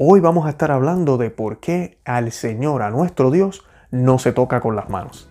Hoy 0.00 0.20
vamos 0.20 0.46
a 0.46 0.50
estar 0.50 0.70
hablando 0.70 1.18
de 1.18 1.28
por 1.28 1.58
qué 1.58 1.98
al 2.04 2.30
Señor, 2.30 2.82
a 2.82 2.90
nuestro 2.90 3.32
Dios, 3.32 3.64
no 3.90 4.20
se 4.20 4.30
toca 4.30 4.60
con 4.60 4.76
las 4.76 4.88
manos. 4.88 5.28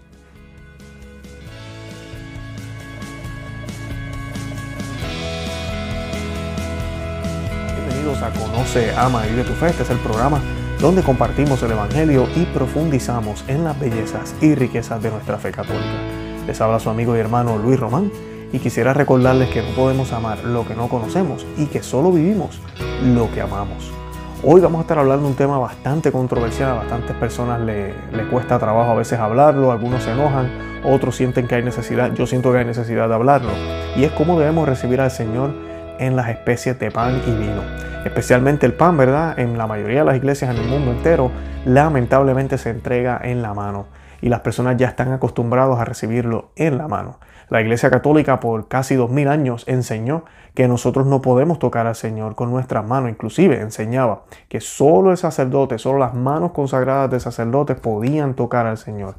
Bienvenidos 7.78 8.22
a 8.22 8.30
Conoce, 8.32 8.94
Ama 8.94 9.26
y 9.26 9.30
Vive 9.30 9.46
tu 9.46 9.54
Fe. 9.54 9.68
Este 9.68 9.84
es 9.84 9.90
el 9.90 10.00
programa 10.00 10.42
donde 10.82 11.02
compartimos 11.02 11.64
el 11.64 11.72
Evangelio 11.72 12.28
y 12.36 12.44
profundizamos 12.48 13.46
en 13.48 13.64
las 13.64 13.80
bellezas 13.80 14.36
y 14.42 14.54
riquezas 14.54 15.02
de 15.02 15.12
nuestra 15.12 15.38
fe 15.38 15.54
católica. 15.54 15.98
Les 16.46 16.60
habla 16.60 16.82
su 16.82 16.90
amigo 16.90 17.16
y 17.16 17.20
hermano 17.20 17.58
Luis 17.58 17.80
Román 17.80 18.12
y 18.52 18.60
quisiera 18.60 18.94
recordarles 18.94 19.48
que 19.48 19.62
no 19.62 19.74
podemos 19.78 20.12
amar 20.12 20.44
lo 20.44 20.68
que 20.68 20.76
no 20.76 20.90
conocemos 20.90 21.46
y 21.58 21.68
que 21.68 21.82
solo 21.82 22.12
vivimos 22.12 22.60
lo 23.02 23.32
que 23.32 23.40
amamos. 23.40 23.94
Hoy 24.44 24.62
vamos 24.62 24.78
a 24.78 24.82
estar 24.84 25.00
hablando 25.00 25.24
de 25.24 25.32
un 25.32 25.36
tema 25.36 25.58
bastante 25.58 26.12
controversial, 26.12 26.70
a 26.70 26.74
bastantes 26.76 27.16
personas 27.16 27.60
le, 27.60 27.96
cuesta 28.30 28.60
trabajo 28.60 28.92
a 28.92 28.96
veces 28.96 29.18
hablarlo, 29.18 29.72
algunos 29.72 30.04
se 30.04 30.12
enojan, 30.12 30.52
otros 30.86 31.16
sienten 31.16 31.48
que 31.48 31.56
hay 31.56 31.64
necesidad, 31.64 32.14
yo 32.14 32.28
siento 32.28 32.52
que 32.52 32.60
hay 32.60 32.66
necesidad 32.66 33.08
de 33.10 33.16
hablarlo, 33.16 33.50
y 33.96 34.04
es 34.04 34.12
cómo 34.12 34.40
debemos 34.40 34.70
recibir 34.70 35.02
al 35.02 35.10
Señor 35.10 35.56
en 35.98 36.16
las 36.16 36.30
especies 36.30 36.78
de 36.78 36.92
pan 36.92 37.20
y 37.26 37.32
vino. 37.32 37.64
Especialmente 38.06 38.68
el 38.68 38.74
pan, 38.74 38.96
¿verdad? 38.96 39.40
En 39.40 39.58
la 39.58 39.66
mayoría 39.66 40.00
de 40.02 40.06
las 40.06 40.18
iglesias 40.18 40.56
en 40.56 40.62
el 40.62 40.68
mundo 40.68 40.92
entero, 40.92 41.32
lamentablemente 41.66 42.60
se 42.60 42.70
entrega 42.70 43.20
en 43.24 43.42
la 43.42 43.56
mano 43.56 43.88
y 44.22 44.30
las 44.30 44.42
personas 44.42 44.78
ya 44.78 44.88
están 44.88 45.12
acostumbrados 45.12 45.80
a 45.80 45.86
recibirlo 45.86 46.52
en 46.56 46.78
la 46.78 46.88
mano. 46.88 47.20
La 47.50 47.62
Iglesia 47.62 47.90
Católica 47.90 48.40
por 48.40 48.68
casi 48.68 48.96
dos 48.96 49.10
mil 49.10 49.30
años 49.30 49.64
enseñó 49.68 50.26
que 50.54 50.68
nosotros 50.68 51.08
no 51.08 51.22
podemos 51.22 51.60
tocar 51.60 51.88
al 51.88 51.96
Señor 51.96 52.36
con 52.36 52.52
nuestras 52.52 52.86
manos, 52.86 53.10
inclusive 53.10 53.62
enseñaba 53.62 54.24
que 54.50 54.60
solo 54.60 55.12
el 55.12 55.18
sacerdote, 55.18 55.78
solo 55.78 56.00
las 56.00 56.14
manos 56.14 56.52
consagradas 56.52 57.10
de 57.10 57.20
sacerdotes 57.20 57.80
podían 57.80 58.34
tocar 58.34 58.66
al 58.66 58.78
Señor. 58.78 59.16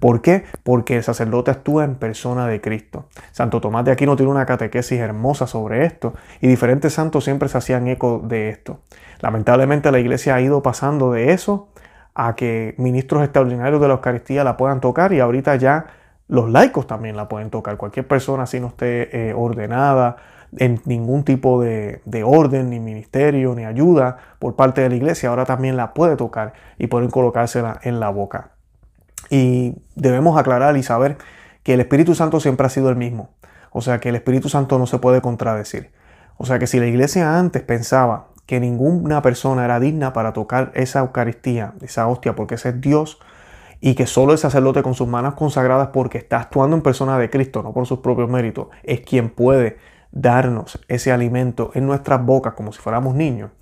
¿Por 0.00 0.22
qué? 0.22 0.44
Porque 0.62 0.96
el 0.96 1.02
sacerdote 1.02 1.50
actúa 1.50 1.84
en 1.84 1.94
persona 1.94 2.46
de 2.46 2.60
Cristo. 2.60 3.04
Santo 3.32 3.60
Tomás 3.60 3.84
de 3.84 3.92
Aquino 3.92 4.16
tiene 4.16 4.32
una 4.32 4.46
catequesis 4.46 4.98
hermosa 4.98 5.46
sobre 5.46 5.84
esto 5.84 6.14
y 6.40 6.48
diferentes 6.48 6.94
santos 6.94 7.24
siempre 7.24 7.48
se 7.48 7.58
hacían 7.58 7.86
eco 7.86 8.20
de 8.24 8.48
esto. 8.48 8.80
Lamentablemente 9.20 9.92
la 9.92 10.00
iglesia 10.00 10.34
ha 10.34 10.40
ido 10.40 10.62
pasando 10.62 11.12
de 11.12 11.32
eso 11.32 11.68
a 12.14 12.34
que 12.34 12.74
ministros 12.78 13.22
extraordinarios 13.22 13.80
de 13.80 13.88
la 13.88 13.94
Eucaristía 13.94 14.44
la 14.44 14.56
puedan 14.56 14.80
tocar 14.80 15.12
y 15.12 15.20
ahorita 15.20 15.56
ya 15.56 15.86
los 16.28 16.50
laicos 16.50 16.86
también 16.86 17.16
la 17.16 17.28
pueden 17.28 17.50
tocar. 17.50 17.76
Cualquier 17.76 18.06
persona 18.06 18.46
si 18.46 18.60
no 18.60 18.68
esté 18.68 19.30
eh, 19.30 19.34
ordenada 19.34 20.16
en 20.56 20.80
ningún 20.84 21.24
tipo 21.24 21.62
de, 21.62 22.00
orden, 22.24 22.70
ni 22.70 22.80
ministerio, 22.80 23.54
ni 23.54 23.64
ayuda 23.64 24.18
por 24.38 24.56
parte 24.56 24.80
de 24.80 24.88
la 24.88 24.94
iglesia, 24.94 25.28
ahora 25.28 25.44
también 25.44 25.76
la 25.76 25.94
puede 25.94 26.16
tocar 26.16 26.54
y 26.78 26.88
pueden 26.88 27.10
colocársela 27.10 27.78
en 27.82 28.00
la 28.00 28.10
boca. 28.10 28.50
Y 29.28 29.76
debemos 29.94 30.38
aclarar 30.38 30.76
y 30.76 30.82
saber 30.82 31.18
que 31.62 31.74
el 31.74 31.80
Espíritu 31.80 32.14
Santo 32.14 32.40
siempre 32.40 32.66
ha 32.66 32.70
sido 32.70 32.90
el 32.90 32.96
mismo. 32.96 33.30
O 33.70 33.80
sea 33.80 34.00
que 34.00 34.08
el 34.08 34.16
Espíritu 34.16 34.48
Santo 34.48 34.78
no 34.78 34.86
se 34.86 34.98
puede 34.98 35.20
contradecir. 35.20 35.90
O 36.36 36.46
sea 36.46 36.58
que 36.58 36.66
si 36.66 36.80
la 36.80 36.86
iglesia 36.86 37.38
antes 37.38 37.62
pensaba 37.62 38.28
que 38.50 38.58
ninguna 38.58 39.22
persona 39.22 39.64
era 39.64 39.78
digna 39.78 40.12
para 40.12 40.32
tocar 40.32 40.72
esa 40.74 40.98
Eucaristía, 40.98 41.74
esa 41.82 42.08
hostia, 42.08 42.34
porque 42.34 42.56
ese 42.56 42.70
es 42.70 42.80
Dios, 42.80 43.20
y 43.80 43.94
que 43.94 44.08
solo 44.08 44.32
el 44.32 44.38
sacerdote 44.38 44.82
con 44.82 44.94
sus 44.94 45.06
manos 45.06 45.34
consagradas, 45.34 45.90
porque 45.92 46.18
está 46.18 46.40
actuando 46.40 46.74
en 46.74 46.82
persona 46.82 47.16
de 47.16 47.30
Cristo, 47.30 47.62
no 47.62 47.72
por 47.72 47.86
sus 47.86 48.00
propios 48.00 48.28
méritos, 48.28 48.66
es 48.82 49.02
quien 49.02 49.30
puede 49.30 49.76
darnos 50.10 50.80
ese 50.88 51.12
alimento 51.12 51.70
en 51.74 51.86
nuestras 51.86 52.26
bocas 52.26 52.54
como 52.54 52.72
si 52.72 52.80
fuéramos 52.80 53.14
niños. 53.14 53.52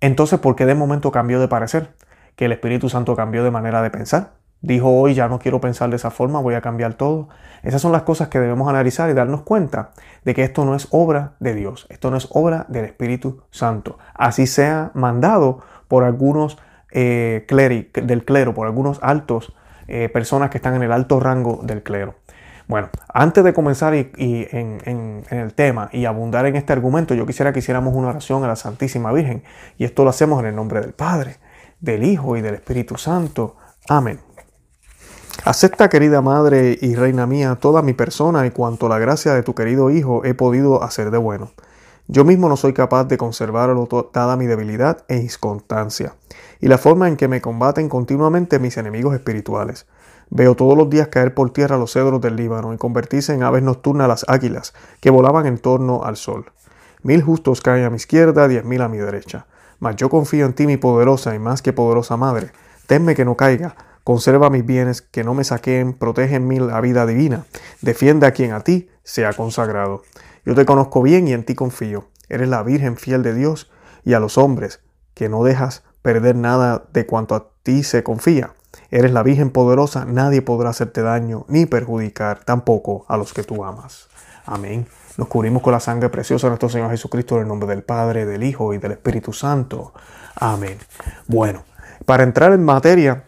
Entonces, 0.00 0.40
¿por 0.40 0.56
qué 0.56 0.64
de 0.64 0.74
momento 0.74 1.12
cambió 1.12 1.38
de 1.38 1.48
parecer? 1.48 1.94
Que 2.36 2.46
el 2.46 2.52
Espíritu 2.52 2.88
Santo 2.88 3.14
cambió 3.14 3.44
de 3.44 3.50
manera 3.50 3.82
de 3.82 3.90
pensar. 3.90 4.32
Dijo 4.62 4.90
hoy 4.90 5.14
ya 5.14 5.28
no 5.28 5.38
quiero 5.38 5.60
pensar 5.60 5.88
de 5.90 5.96
esa 5.96 6.10
forma, 6.10 6.40
voy 6.40 6.54
a 6.54 6.60
cambiar 6.60 6.94
todo. 6.94 7.28
Esas 7.62 7.80
son 7.80 7.92
las 7.92 8.02
cosas 8.02 8.28
que 8.28 8.38
debemos 8.38 8.68
analizar 8.68 9.08
y 9.10 9.14
darnos 9.14 9.42
cuenta 9.42 9.90
de 10.24 10.34
que 10.34 10.42
esto 10.42 10.64
no 10.64 10.74
es 10.74 10.88
obra 10.90 11.32
de 11.40 11.54
Dios, 11.54 11.86
esto 11.88 12.10
no 12.10 12.16
es 12.16 12.28
obra 12.30 12.66
del 12.68 12.84
Espíritu 12.84 13.42
Santo. 13.50 13.98
Así 14.14 14.46
sea 14.46 14.90
mandado 14.94 15.60
por 15.88 16.04
algunos 16.04 16.58
eh, 16.92 17.46
del 17.94 18.24
clero, 18.24 18.54
por 18.54 18.66
algunos 18.66 18.98
altos 19.02 19.54
eh, 19.88 20.08
personas 20.08 20.50
que 20.50 20.58
están 20.58 20.74
en 20.74 20.82
el 20.82 20.92
alto 20.92 21.20
rango 21.20 21.60
del 21.62 21.82
clero. 21.82 22.16
Bueno, 22.68 22.88
antes 23.12 23.42
de 23.42 23.52
comenzar 23.52 23.94
y, 23.96 24.12
en, 24.16 24.78
en, 24.84 25.24
el 25.36 25.54
tema 25.54 25.88
y 25.92 26.04
abundar 26.04 26.46
en 26.46 26.54
este 26.54 26.72
argumento, 26.72 27.14
yo 27.14 27.26
quisiera 27.26 27.52
que 27.52 27.58
hiciéramos 27.58 27.94
una 27.94 28.10
oración 28.10 28.44
a 28.44 28.46
la 28.46 28.54
Santísima 28.54 29.12
Virgen. 29.12 29.42
Y 29.76 29.84
esto 29.84 30.04
lo 30.04 30.10
hacemos 30.10 30.38
en 30.38 30.46
el 30.46 30.54
nombre 30.54 30.80
del 30.80 30.92
Padre, 30.92 31.38
del 31.80 32.04
Hijo 32.04 32.36
y 32.36 32.42
del 32.42 32.54
Espíritu 32.54 32.96
Santo. 32.96 33.56
Amén. 33.88 34.20
Acepta, 35.44 35.88
querida 35.88 36.20
Madre 36.20 36.78
y 36.80 36.94
Reina 36.94 37.26
mía, 37.26 37.56
toda 37.58 37.82
mi 37.82 37.94
persona 37.94 38.46
y 38.46 38.50
cuanto 38.50 38.88
la 38.88 38.98
gracia 38.98 39.32
de 39.32 39.42
tu 39.42 39.54
querido 39.54 39.90
Hijo 39.90 40.24
he 40.24 40.34
podido 40.34 40.82
hacer 40.82 41.10
de 41.10 41.18
bueno. 41.18 41.50
Yo 42.08 42.24
mismo 42.24 42.48
no 42.48 42.56
soy 42.56 42.72
capaz 42.72 43.04
de 43.04 43.16
conservarlo 43.16 43.88
dada 44.12 44.36
mi 44.36 44.46
debilidad 44.46 45.04
e 45.08 45.16
inconstancia, 45.16 46.14
y 46.60 46.68
la 46.68 46.76
forma 46.76 47.08
en 47.08 47.16
que 47.16 47.28
me 47.28 47.40
combaten 47.40 47.88
continuamente 47.88 48.58
mis 48.58 48.76
enemigos 48.76 49.14
espirituales. 49.14 49.86
Veo 50.28 50.54
todos 50.54 50.76
los 50.76 50.90
días 50.90 51.08
caer 51.08 51.34
por 51.34 51.52
tierra 51.52 51.78
los 51.78 51.92
cedros 51.92 52.20
del 52.20 52.36
Líbano 52.36 52.74
y 52.74 52.78
convertirse 52.78 53.32
en 53.32 53.42
aves 53.42 53.62
nocturnas 53.62 54.08
las 54.08 54.24
águilas 54.28 54.74
que 55.00 55.10
volaban 55.10 55.46
en 55.46 55.58
torno 55.58 56.04
al 56.04 56.16
sol. 56.16 56.52
Mil 57.02 57.22
justos 57.22 57.60
caen 57.60 57.84
a 57.84 57.90
mi 57.90 57.96
izquierda, 57.96 58.46
diez 58.46 58.64
mil 58.64 58.82
a 58.82 58.88
mi 58.88 58.98
derecha. 58.98 59.46
Mas 59.78 59.96
yo 59.96 60.10
confío 60.10 60.44
en 60.44 60.52
ti, 60.52 60.66
mi 60.66 60.76
poderosa 60.76 61.34
y 61.34 61.38
más 61.38 61.62
que 61.62 61.72
poderosa 61.72 62.16
Madre. 62.16 62.52
Tenme 62.86 63.14
que 63.14 63.24
no 63.24 63.36
caiga, 63.36 63.74
Conserva 64.10 64.50
mis 64.50 64.66
bienes, 64.66 65.02
que 65.02 65.22
no 65.22 65.34
me 65.34 65.44
saquen, 65.44 65.92
protege 65.92 66.34
en 66.34 66.48
mí 66.48 66.58
la 66.58 66.80
vida 66.80 67.06
divina. 67.06 67.46
Defiende 67.80 68.26
a 68.26 68.32
quien 68.32 68.50
a 68.50 68.58
ti 68.58 68.90
sea 69.04 69.32
consagrado. 69.34 70.02
Yo 70.44 70.56
te 70.56 70.64
conozco 70.64 71.00
bien 71.00 71.28
y 71.28 71.32
en 71.32 71.44
ti 71.44 71.54
confío. 71.54 72.08
Eres 72.28 72.48
la 72.48 72.64
Virgen 72.64 72.96
fiel 72.96 73.22
de 73.22 73.34
Dios 73.34 73.70
y 74.04 74.14
a 74.14 74.18
los 74.18 74.36
hombres, 74.36 74.80
que 75.14 75.28
no 75.28 75.44
dejas 75.44 75.84
perder 76.02 76.34
nada 76.34 76.86
de 76.92 77.06
cuanto 77.06 77.36
a 77.36 77.50
ti 77.62 77.84
se 77.84 78.02
confía. 78.02 78.52
Eres 78.90 79.12
la 79.12 79.22
Virgen 79.22 79.50
poderosa, 79.50 80.06
nadie 80.06 80.42
podrá 80.42 80.70
hacerte 80.70 81.02
daño 81.02 81.44
ni 81.46 81.66
perjudicar 81.66 82.42
tampoco 82.44 83.04
a 83.06 83.16
los 83.16 83.32
que 83.32 83.44
tú 83.44 83.64
amas. 83.64 84.08
Amén. 84.44 84.88
Nos 85.18 85.28
cubrimos 85.28 85.62
con 85.62 85.72
la 85.72 85.78
sangre 85.78 86.08
preciosa 86.08 86.48
de 86.48 86.50
nuestro 86.50 86.68
Señor 86.68 86.90
Jesucristo 86.90 87.36
en 87.36 87.42
el 87.42 87.46
nombre 87.46 87.68
del 87.68 87.84
Padre, 87.84 88.26
del 88.26 88.42
Hijo 88.42 88.74
y 88.74 88.78
del 88.78 88.90
Espíritu 88.90 89.32
Santo. 89.32 89.92
Amén. 90.34 90.78
Bueno, 91.28 91.62
para 92.06 92.24
entrar 92.24 92.52
en 92.52 92.64
materia, 92.64 93.26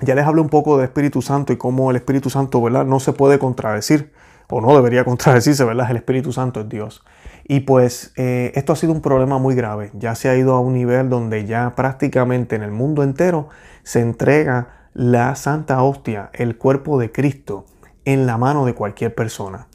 ya 0.00 0.14
les 0.14 0.26
hablé 0.26 0.40
un 0.40 0.48
poco 0.48 0.76
del 0.76 0.86
Espíritu 0.86 1.22
Santo 1.22 1.52
y 1.52 1.56
cómo 1.56 1.90
el 1.90 1.96
Espíritu 1.96 2.30
Santo, 2.30 2.62
¿verdad? 2.62 2.84
No 2.84 3.00
se 3.00 3.12
puede 3.12 3.38
contradecir, 3.38 4.12
o 4.48 4.60
no 4.60 4.74
debería 4.74 5.04
contradecirse, 5.06 5.64
¿verdad? 5.64 5.90
El 5.90 5.96
Espíritu 5.96 6.32
Santo 6.32 6.60
es 6.60 6.68
Dios. 6.68 7.04
Y 7.44 7.60
pues 7.60 8.12
eh, 8.16 8.52
esto 8.54 8.72
ha 8.72 8.76
sido 8.76 8.92
un 8.92 9.00
problema 9.00 9.38
muy 9.38 9.54
grave. 9.54 9.90
Ya 9.94 10.14
se 10.14 10.28
ha 10.28 10.36
ido 10.36 10.54
a 10.54 10.60
un 10.60 10.74
nivel 10.74 11.08
donde 11.08 11.46
ya 11.46 11.74
prácticamente 11.74 12.56
en 12.56 12.62
el 12.62 12.70
mundo 12.70 13.02
entero 13.02 13.48
se 13.82 14.00
entrega 14.00 14.88
la 14.92 15.34
Santa 15.34 15.82
Hostia, 15.82 16.30
el 16.34 16.58
cuerpo 16.58 16.98
de 16.98 17.10
Cristo, 17.10 17.64
en 18.04 18.26
la 18.26 18.36
mano 18.36 18.66
de 18.66 18.74
cualquier 18.74 19.14
persona. 19.14 19.68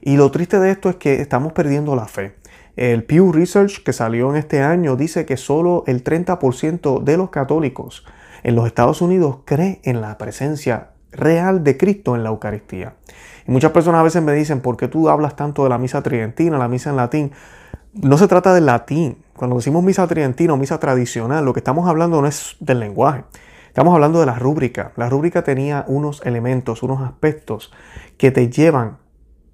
Y 0.00 0.16
lo 0.16 0.30
triste 0.30 0.58
de 0.58 0.70
esto 0.70 0.88
es 0.88 0.96
que 0.96 1.20
estamos 1.20 1.52
perdiendo 1.52 1.94
la 1.94 2.06
fe. 2.06 2.34
El 2.76 3.04
Pew 3.04 3.32
Research 3.32 3.82
que 3.82 3.92
salió 3.92 4.30
en 4.30 4.36
este 4.36 4.62
año 4.62 4.96
dice 4.96 5.26
que 5.26 5.36
solo 5.36 5.84
el 5.86 6.02
30% 6.02 7.02
de 7.02 7.16
los 7.16 7.30
católicos 7.30 8.04
en 8.42 8.54
los 8.56 8.66
Estados 8.66 9.02
Unidos 9.02 9.38
cree 9.44 9.80
en 9.84 10.00
la 10.00 10.18
presencia 10.18 10.90
real 11.12 11.64
de 11.64 11.76
Cristo 11.76 12.16
en 12.16 12.22
la 12.22 12.30
Eucaristía. 12.30 12.94
Y 13.46 13.50
muchas 13.50 13.72
personas 13.72 14.00
a 14.00 14.04
veces 14.04 14.22
me 14.22 14.32
dicen, 14.32 14.60
¿por 14.60 14.76
qué 14.76 14.88
tú 14.88 15.08
hablas 15.08 15.36
tanto 15.36 15.64
de 15.64 15.70
la 15.70 15.78
misa 15.78 16.02
tridentina, 16.02 16.58
la 16.58 16.68
misa 16.68 16.90
en 16.90 16.96
latín? 16.96 17.32
No 17.92 18.16
se 18.18 18.28
trata 18.28 18.54
del 18.54 18.66
latín. 18.66 19.18
Cuando 19.36 19.56
decimos 19.56 19.82
misa 19.82 20.06
tridentina 20.06 20.52
o 20.52 20.56
misa 20.56 20.78
tradicional, 20.78 21.44
lo 21.44 21.52
que 21.52 21.60
estamos 21.60 21.88
hablando 21.88 22.20
no 22.20 22.28
es 22.28 22.56
del 22.60 22.80
lenguaje. 22.80 23.24
Estamos 23.66 23.94
hablando 23.94 24.20
de 24.20 24.26
la 24.26 24.34
rúbrica. 24.34 24.92
La 24.96 25.08
rúbrica 25.08 25.42
tenía 25.42 25.84
unos 25.88 26.24
elementos, 26.24 26.82
unos 26.82 27.02
aspectos 27.02 27.72
que 28.18 28.30
te 28.30 28.48
llevan 28.48 28.98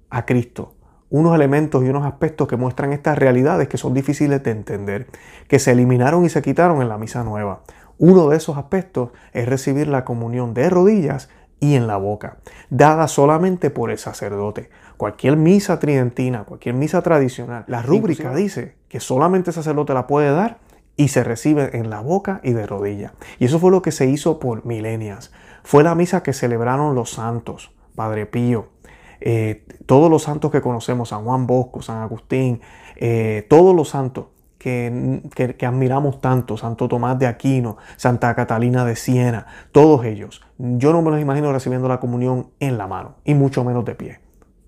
a 0.09 0.25
Cristo. 0.25 0.73
Unos 1.09 1.33
elementos 1.33 1.83
y 1.83 1.89
unos 1.89 2.05
aspectos 2.05 2.47
que 2.47 2.57
muestran 2.57 2.93
estas 2.93 3.17
realidades 3.17 3.67
que 3.69 3.77
son 3.77 3.93
difíciles 3.93 4.43
de 4.43 4.51
entender, 4.51 5.07
que 5.47 5.57
se 5.57 5.71
eliminaron 5.71 6.25
y 6.25 6.29
se 6.29 6.41
quitaron 6.41 6.81
en 6.81 6.89
la 6.89 6.97
misa 6.97 7.23
nueva. 7.23 7.61
Uno 7.99 8.29
de 8.29 8.37
esos 8.37 8.57
aspectos 8.57 9.09
es 9.33 9.47
recibir 9.47 9.87
la 9.87 10.05
comunión 10.05 10.53
de 10.53 10.69
rodillas 10.69 11.29
y 11.59 11.75
en 11.75 11.87
la 11.87 11.97
boca, 11.97 12.37
dada 12.69 13.07
solamente 13.07 13.69
por 13.69 13.89
el 13.89 13.97
sacerdote. 13.97 14.69
Cualquier 14.97 15.37
misa 15.37 15.79
tridentina, 15.79 16.43
cualquier 16.43 16.75
misa 16.75 17.01
tradicional, 17.01 17.63
la 17.67 17.81
rúbrica 17.81 18.33
dice 18.35 18.75
que 18.87 18.99
solamente 18.99 19.49
el 19.49 19.55
sacerdote 19.55 19.93
la 19.93 20.07
puede 20.07 20.31
dar 20.31 20.59
y 20.95 21.07
se 21.09 21.23
recibe 21.23 21.77
en 21.77 21.89
la 21.89 22.01
boca 22.01 22.39
y 22.43 22.53
de 22.53 22.65
rodillas. 22.65 23.13
Y 23.39 23.45
eso 23.45 23.59
fue 23.59 23.71
lo 23.71 23.81
que 23.81 23.91
se 23.91 24.07
hizo 24.07 24.39
por 24.39 24.65
milenias. 24.65 25.31
Fue 25.63 25.83
la 25.83 25.95
misa 25.95 26.23
que 26.23 26.33
celebraron 26.33 26.95
los 26.95 27.11
santos, 27.11 27.71
Padre 27.95 28.25
Pío, 28.25 28.69
eh, 29.19 29.65
todos 29.85 30.09
los 30.11 30.23
santos 30.23 30.51
que 30.51 30.61
conocemos, 30.61 31.09
San 31.09 31.23
Juan 31.23 31.47
Bosco, 31.47 31.81
San 31.81 32.01
Agustín, 32.01 32.61
eh, 32.95 33.45
todos 33.49 33.75
los 33.75 33.89
santos 33.89 34.27
que, 34.67 35.65
admiramos 35.65 36.19
tanto, 36.19 36.57
Santo 36.57 36.87
Tomás 36.87 37.17
de 37.19 37.27
Aquino, 37.27 37.77
Santa 37.95 38.35
Catalina 38.35 38.83
de 38.83 38.95
Siena, 38.95 39.47
todos 39.71 40.05
ellos, 40.05 40.41
yo 40.57 40.91
no 40.91 41.01
me 41.01 41.11
los 41.11 41.21
imagino 41.21 41.53
recibiendo 41.53 41.87
la 41.87 41.99
comunión 41.99 42.47
en 42.59 42.77
la 42.77 42.87
mano, 42.87 43.15
y 43.23 43.33
mucho 43.33 43.63
menos 43.63 43.85
de 43.85 43.95
pie. 43.95 44.19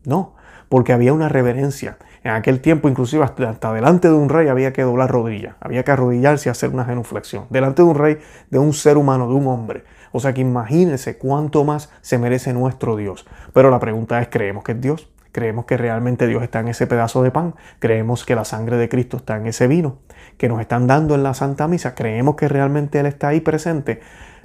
No, 0.05 0.35
porque 0.69 0.93
había 0.93 1.13
una 1.13 1.27
reverencia. 1.27 1.97
En 2.23 2.31
aquel 2.31 2.61
tiempo, 2.61 2.87
inclusive 2.87 3.23
hasta, 3.23 3.73
delante 3.73 4.07
de 4.07 4.13
un 4.13 4.29
rey 4.29 4.47
había 4.47 4.71
que 4.71 4.83
doblar 4.83 5.09
rodillas, 5.09 5.55
había 5.59 5.83
que 5.83 5.91
arrodillarse 5.91 6.49
y 6.49 6.51
hacer 6.51 6.69
una 6.69 6.85
genuflexión. 6.85 7.45
Delante 7.49 7.81
de 7.81 7.87
un 7.87 7.95
rey, 7.95 8.17
de 8.49 8.59
un 8.59 8.73
ser 8.73 8.97
humano, 8.97 9.27
de 9.27 9.33
un 9.33 9.47
hombre. 9.47 9.83
O 10.11 10.19
sea 10.19 10.33
que 10.33 10.41
imagínense 10.41 11.17
cuánto 11.17 11.63
más 11.63 11.91
se 12.01 12.17
merece 12.17 12.53
nuestro 12.53 12.95
Dios. 12.95 13.25
Pero 13.53 13.69
la 13.69 13.79
pregunta 13.79 14.21
es, 14.21 14.27
¿creemos 14.29 14.63
que 14.63 14.71
es 14.73 14.81
Dios? 14.81 15.09
Creemos 15.31 15.65
que 15.65 15.77
realmente 15.77 16.27
Dios 16.27 16.43
está 16.43 16.59
en 16.59 16.69
ese 16.69 16.87
pedazo 16.87 17.21
de 17.23 17.31
pan. 17.31 17.55
Creemos 17.79 18.25
que 18.25 18.35
la 18.35 18.45
sangre 18.45 18.77
de 18.77 18.89
Cristo 18.89 19.17
está 19.17 19.37
en 19.37 19.47
ese 19.47 19.67
vino 19.67 19.99
que 20.37 20.49
nos 20.49 20.61
están 20.61 20.87
dando 20.87 21.15
en 21.15 21.23
la 21.23 21.33
Santa 21.33 21.67
Misa. 21.67 21.93
Creemos 21.93 22.35
que 22.35 22.47
realmente 22.47 22.99
Él 22.99 23.05
está 23.05 23.27
ahí 23.27 23.41
presente. 23.41 23.99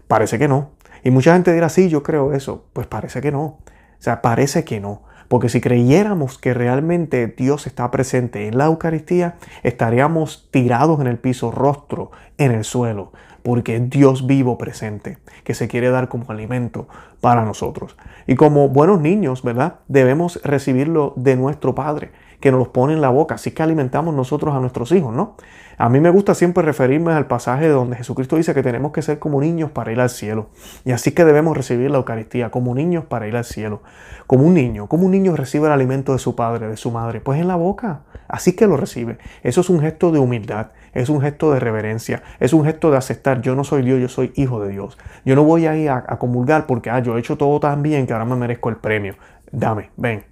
Parece 0.09 0.39
que 0.39 0.49
no. 0.49 0.73
Y 1.03 1.11
mucha 1.11 1.33
gente 1.33 1.53
dirá, 1.53 1.69
sí, 1.69 1.89
yo 1.89 2.03
creo 2.03 2.35
eso. 2.35 2.67
Pues 2.73 2.87
parece 2.87 3.21
que 3.21 3.31
no. 3.31 3.43
O 3.45 3.63
sea, 3.99 4.21
parece 4.21 4.65
que 4.65 4.81
no. 4.81 5.03
Porque 5.29 5.49
si 5.49 5.61
creyéramos 5.61 6.39
que 6.39 6.53
realmente 6.53 7.27
Dios 7.29 7.67
está 7.67 7.91
presente 7.91 8.47
en 8.47 8.59
la 8.59 8.67
Eucaristía, 8.67 9.37
estaríamos 9.63 10.49
tirados 10.51 11.01
en 11.01 11.07
el 11.07 11.19
piso, 11.19 11.51
rostro 11.51 12.11
en 12.37 12.53
el 12.53 12.65
suelo, 12.65 13.13
porque 13.45 13.77
es 13.77 13.91
Dios 13.91 14.27
vivo 14.27 14.57
presente, 14.57 15.19
que 15.45 15.53
se 15.53 15.69
quiere 15.69 15.91
dar 15.91 16.09
como 16.09 16.25
alimento 16.31 16.89
para 17.21 17.45
nosotros. 17.45 17.95
Y 18.27 18.37
como 18.37 18.71
buenos 18.71 19.03
niños, 19.03 19.43
¿verdad? 19.43 19.81
Debemos 19.87 20.41
recibirlo 20.43 21.13
de 21.17 21.37
nuestro 21.37 21.75
Padre, 21.75 22.11
que 22.41 22.51
nos 22.51 22.59
los 22.59 22.69
pone 22.69 22.95
en 22.95 23.03
la 23.03 23.11
boca, 23.11 23.35
así 23.35 23.51
que 23.51 23.63
alimentamos 23.63 24.15
nosotros 24.15 24.55
a 24.55 24.61
nuestros 24.61 24.93
hijos, 24.93 25.15
¿no? 25.15 25.37
A 25.77 25.89
mí 25.89 26.01
me 26.01 26.11
gusta 26.11 26.35
siempre 26.35 26.63
referirme 26.63 27.13
al 27.13 27.27
pasaje 27.27 27.69
donde 27.69 27.97
Jesucristo 27.97 28.37
dice 28.37 28.55
que 28.55 28.63
tenemos 28.63 28.93
que 28.93 29.03
ser 29.03 29.19
como 29.19 29.41
niños 29.41 29.71
para 29.71 29.91
ir 29.93 30.01
al 30.01 30.11
cielo. 30.11 30.51
Y 30.85 30.93
así 30.93 31.13
que 31.13 31.25
debemos 31.25 31.57
recibir 31.57 31.91
la 31.91 31.99
Eucaristía, 31.99 32.51
como 32.51 32.75
niños 32.75 33.05
para 33.05 33.27
ir 33.27 33.37
al 33.37 33.45
cielo. 33.45 33.83
Como 34.27 34.45
un 34.45 34.55
niño, 34.55 34.87
como 34.87 35.07
un 35.07 35.11
niño 35.11 35.35
recibe 35.37 35.67
el 35.67 35.73
alimento 35.73 36.13
de 36.13 36.19
su 36.19 36.37
padre, 36.37 36.69
de 36.69 36.77
su 36.77 36.91
madre, 36.91 37.21
pues 37.21 37.41
en 37.41 37.49
la 37.49 37.57
boca. 37.57 38.03
Así 38.29 38.55
que 38.55 38.67
lo 38.67 38.77
recibe. 38.77 39.19
Eso 39.43 39.61
es 39.61 39.69
un 39.69 39.81
gesto 39.81 40.13
de 40.13 40.19
humildad, 40.19 40.69
es 40.93 41.09
un 41.09 41.21
gesto 41.21 41.53
de 41.53 41.61
reverencia, 41.61 42.23
es 42.41 42.53
un 42.53 42.65
gesto 42.65 42.91
de 42.91 42.97
aceptar, 42.97 43.43
yo 43.43 43.55
no 43.55 43.65
soy 43.65 43.83
Dios, 43.83 44.01
yo 44.01 44.09
soy 44.09 44.33
hijo 44.37 44.61
de 44.61 44.71
Dios. 44.71 44.97
Yo 45.25 45.35
no 45.35 45.45
voy 45.45 45.67
a 45.67 45.77
ir 45.77 45.91
a, 45.91 46.03
comulgar 46.19 46.67
porque, 46.67 46.91
ah, 46.91 47.01
yo 47.01 47.17
he 47.17 47.21
hecho 47.21 47.37
todo 47.37 47.61
tan 47.61 47.83
bien 47.83 48.07
que 48.07 48.13
ahora 48.13 48.25
me 48.25 48.37
merezco 48.37 48.71
el 48.71 48.77
premio. 48.77 49.17
Dame, 49.53 49.91
ven, 49.97 50.25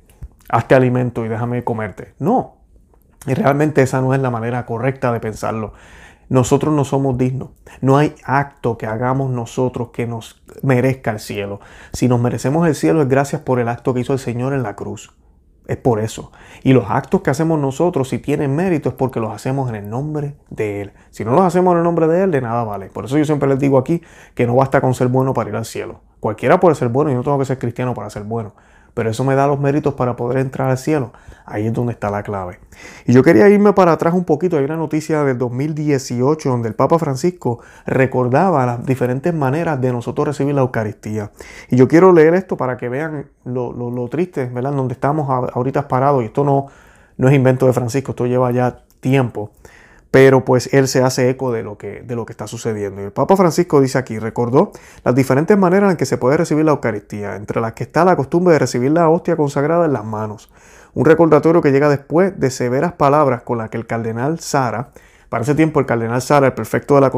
hazte 0.49 0.75
alimento 0.75 1.25
y 1.25 1.29
déjame 1.29 1.65
comerte. 1.65 2.15
No, 2.19 2.62
y 3.27 3.35
realmente 3.35 3.83
esa 3.83 4.01
no 4.01 4.15
es 4.15 4.21
la 4.21 4.31
manera 4.31 4.67
correcta 4.67 5.13
de 5.13 5.21
pensarlo. 5.21 5.73
Nosotros 6.29 6.75
no 6.75 6.85
somos 6.85 7.19
dignos. 7.19 7.51
No 7.81 7.99
hay 7.99 8.15
acto 8.25 8.79
que 8.79 8.87
hagamos 8.87 9.31
nosotros 9.31 9.91
que 9.93 10.07
nos 10.07 10.43
merezca 10.63 11.11
el 11.11 11.21
cielo. 11.21 11.61
Si 11.93 12.09
nos 12.09 12.21
merecemos 12.21 12.67
el 12.67 12.75
cielo 12.75 13.03
es 13.03 13.09
gracias 13.09 13.43
por 13.43 13.61
el 13.61 13.69
acto 13.69 13.93
que 13.93 14.01
hizo 14.01 14.15
el 14.15 14.19
Señor 14.19 14.55
en 14.55 14.63
la 14.63 14.75
cruz. 14.75 15.15
Es 15.69 15.77
por 15.77 16.01
eso. 16.01 16.33
Y 16.65 16.73
los 16.73 16.91
actos 16.91 17.21
que 17.21 17.31
hacemos 17.31 17.61
nosotros, 17.61 18.09
si 18.09 18.19
tienen 18.19 18.57
mérito, 18.57 18.89
es 18.89 18.95
porque 18.95 19.21
los 19.21 19.33
hacemos 19.33 19.69
en 19.69 19.77
el 19.77 19.91
nombre 19.91 20.35
de 20.51 20.81
Él. 20.81 20.93
Si 21.11 21.25
no 21.25 21.33
los 21.33 21.43
hacemos 21.43 21.73
en 21.73 21.79
el 21.79 21.85
nombre 21.85 22.09
de 22.09 22.25
Él, 22.25 22.31
de 22.31 22.41
nada 22.41 22.65
vale. 22.65 22.87
Por 22.87 23.05
eso 23.05 23.19
yo 23.19 23.25
siempre 23.25 23.49
les 23.49 23.61
digo 23.61 23.79
aquí 23.79 24.03
que 24.35 24.47
no 24.47 24.57
basta 24.57 24.81
con 24.81 24.95
ser 24.95 25.09
bueno 25.09 25.35
para 25.35 25.51
ir 25.51 25.57
al 25.57 25.65
cielo. 25.65 26.01
Cualquiera 26.19 26.59
puede 26.59 26.75
ser 26.75 26.89
bueno 26.89 27.13
y 27.13 27.15
no 27.15 27.23
tengo 27.23 27.39
que 27.39 27.45
ser 27.45 27.59
cristiano 27.59 27.95
para 27.95 28.11
ser 28.11 28.25
bueno 28.25 28.55
pero 28.95 29.11
eso 29.11 29.25
me 29.25 29.35
da 29.35 29.47
los 29.47 29.59
méritos 29.59 29.95
para 29.95 30.17
poder 30.17 30.39
entrar 30.39 30.71
al 30.71 30.79
cielo. 30.79 31.13
Ahí 31.45 31.67
es 31.67 31.73
donde 31.73 31.93
está 31.93 32.11
la 32.11 32.23
clave. 32.23 32.59
Y 33.07 33.13
yo 33.13 33.23
quería 33.23 33.49
irme 33.49 33.73
para 33.73 33.93
atrás 33.93 34.15
un 34.15 34.25
poquito. 34.25 34.57
Hay 34.59 34.65
una 34.65 34.77
noticia 34.77 35.25
del 35.25 35.39
2018 35.39 36.49
donde 36.49 36.69
el 36.69 36.75
Papa 36.75 36.99
Francisco 36.99 37.61
recordaba 37.87 38.65
las 38.67 38.87
diferentes 38.87 39.35
maneras 39.35 39.81
de 39.81 39.93
nosotros 39.93 40.29
recibir 40.29 40.55
la 40.55 40.61
Eucaristía. 40.61 41.31
Y 41.71 41.77
yo 41.77 41.89
quiero 41.89 42.13
leer 42.13 42.35
esto 42.35 42.57
para 42.57 42.77
que 42.77 42.89
vean 42.89 43.27
lo, 43.45 43.73
lo, 43.73 44.09
triste, 44.09 44.47
¿verdad? 44.47 44.73
Donde 44.73 44.95
estamos 44.95 45.29
ahorita 45.29 45.89
parados. 45.89 46.23
Y 46.23 46.27
esto 46.27 46.45
no, 46.45 46.69
no 47.17 47.29
es 47.29 47.35
invento 47.35 47.67
de 47.67 47.73
Francisco, 47.73 48.13
esto 48.13 48.27
lleva 48.27 48.51
ya 48.53 48.83
tiempo 49.01 49.51
pero 50.13 50.45
pues 50.45 50.73
él 50.75 50.89
se 50.89 51.03
hace 51.03 51.31
eco 51.31 51.53
de 51.53 51.63
lo, 51.63 51.79
que, 51.79 52.03
de 52.03 52.15
lo 52.15 52.27
que 52.27 52.35
está 52.35 52.47
sucediendo. 52.47 53.01
Y 53.01 53.05
el 53.07 53.13
Papa 53.13 53.35
Francisco 53.35 53.81
dice 53.81 53.97
aquí, 53.97 54.19
recordó 54.19 54.71
las 55.05 55.15
diferentes 55.15 55.57
maneras 55.57 55.91
en 55.91 55.97
que 55.97 56.05
se 56.05 56.19
puede 56.19 56.37
recibir 56.37 56.67
la 56.67 56.73
Eucaristía, 56.73 57.35
entre 57.35 57.63
las 57.63 57.73
que 57.73 57.85
está 57.85 58.05
la 58.05 58.15
costumbre 58.15 58.53
de 58.53 58.59
recibir 58.59 58.93
la 58.93 59.09
hostia 59.09 59.37
consagrada 59.37 59.87
en 59.87 59.95
las 59.95 60.05
manos. 60.05 60.53
Un 60.93 61.07
recordatorio 61.07 61.63
que 61.63 61.73
llega 61.73 61.89
después 61.89 62.39
de 62.39 62.51
severas 62.51 62.93
palabras 62.93 63.41
con 63.41 63.57
las 63.57 63.71
que 63.71 63.79
el 63.79 63.87
cardenal 63.87 64.39
Sara, 64.39 64.91
para 65.31 65.45
ese 65.45 65.55
tiempo 65.55 65.81
el 65.81 65.87
cardenal 65.87 66.21
Sara, 66.21 66.49
el 66.49 66.53
prefecto 66.53 66.97
de 66.97 67.01
la 67.01 67.11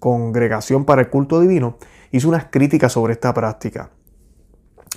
congregación 0.00 0.84
para 0.84 1.02
el 1.02 1.08
culto 1.08 1.40
divino, 1.40 1.78
hizo 2.10 2.28
unas 2.28 2.46
críticas 2.46 2.90
sobre 2.90 3.12
esta 3.12 3.32
práctica. 3.32 3.90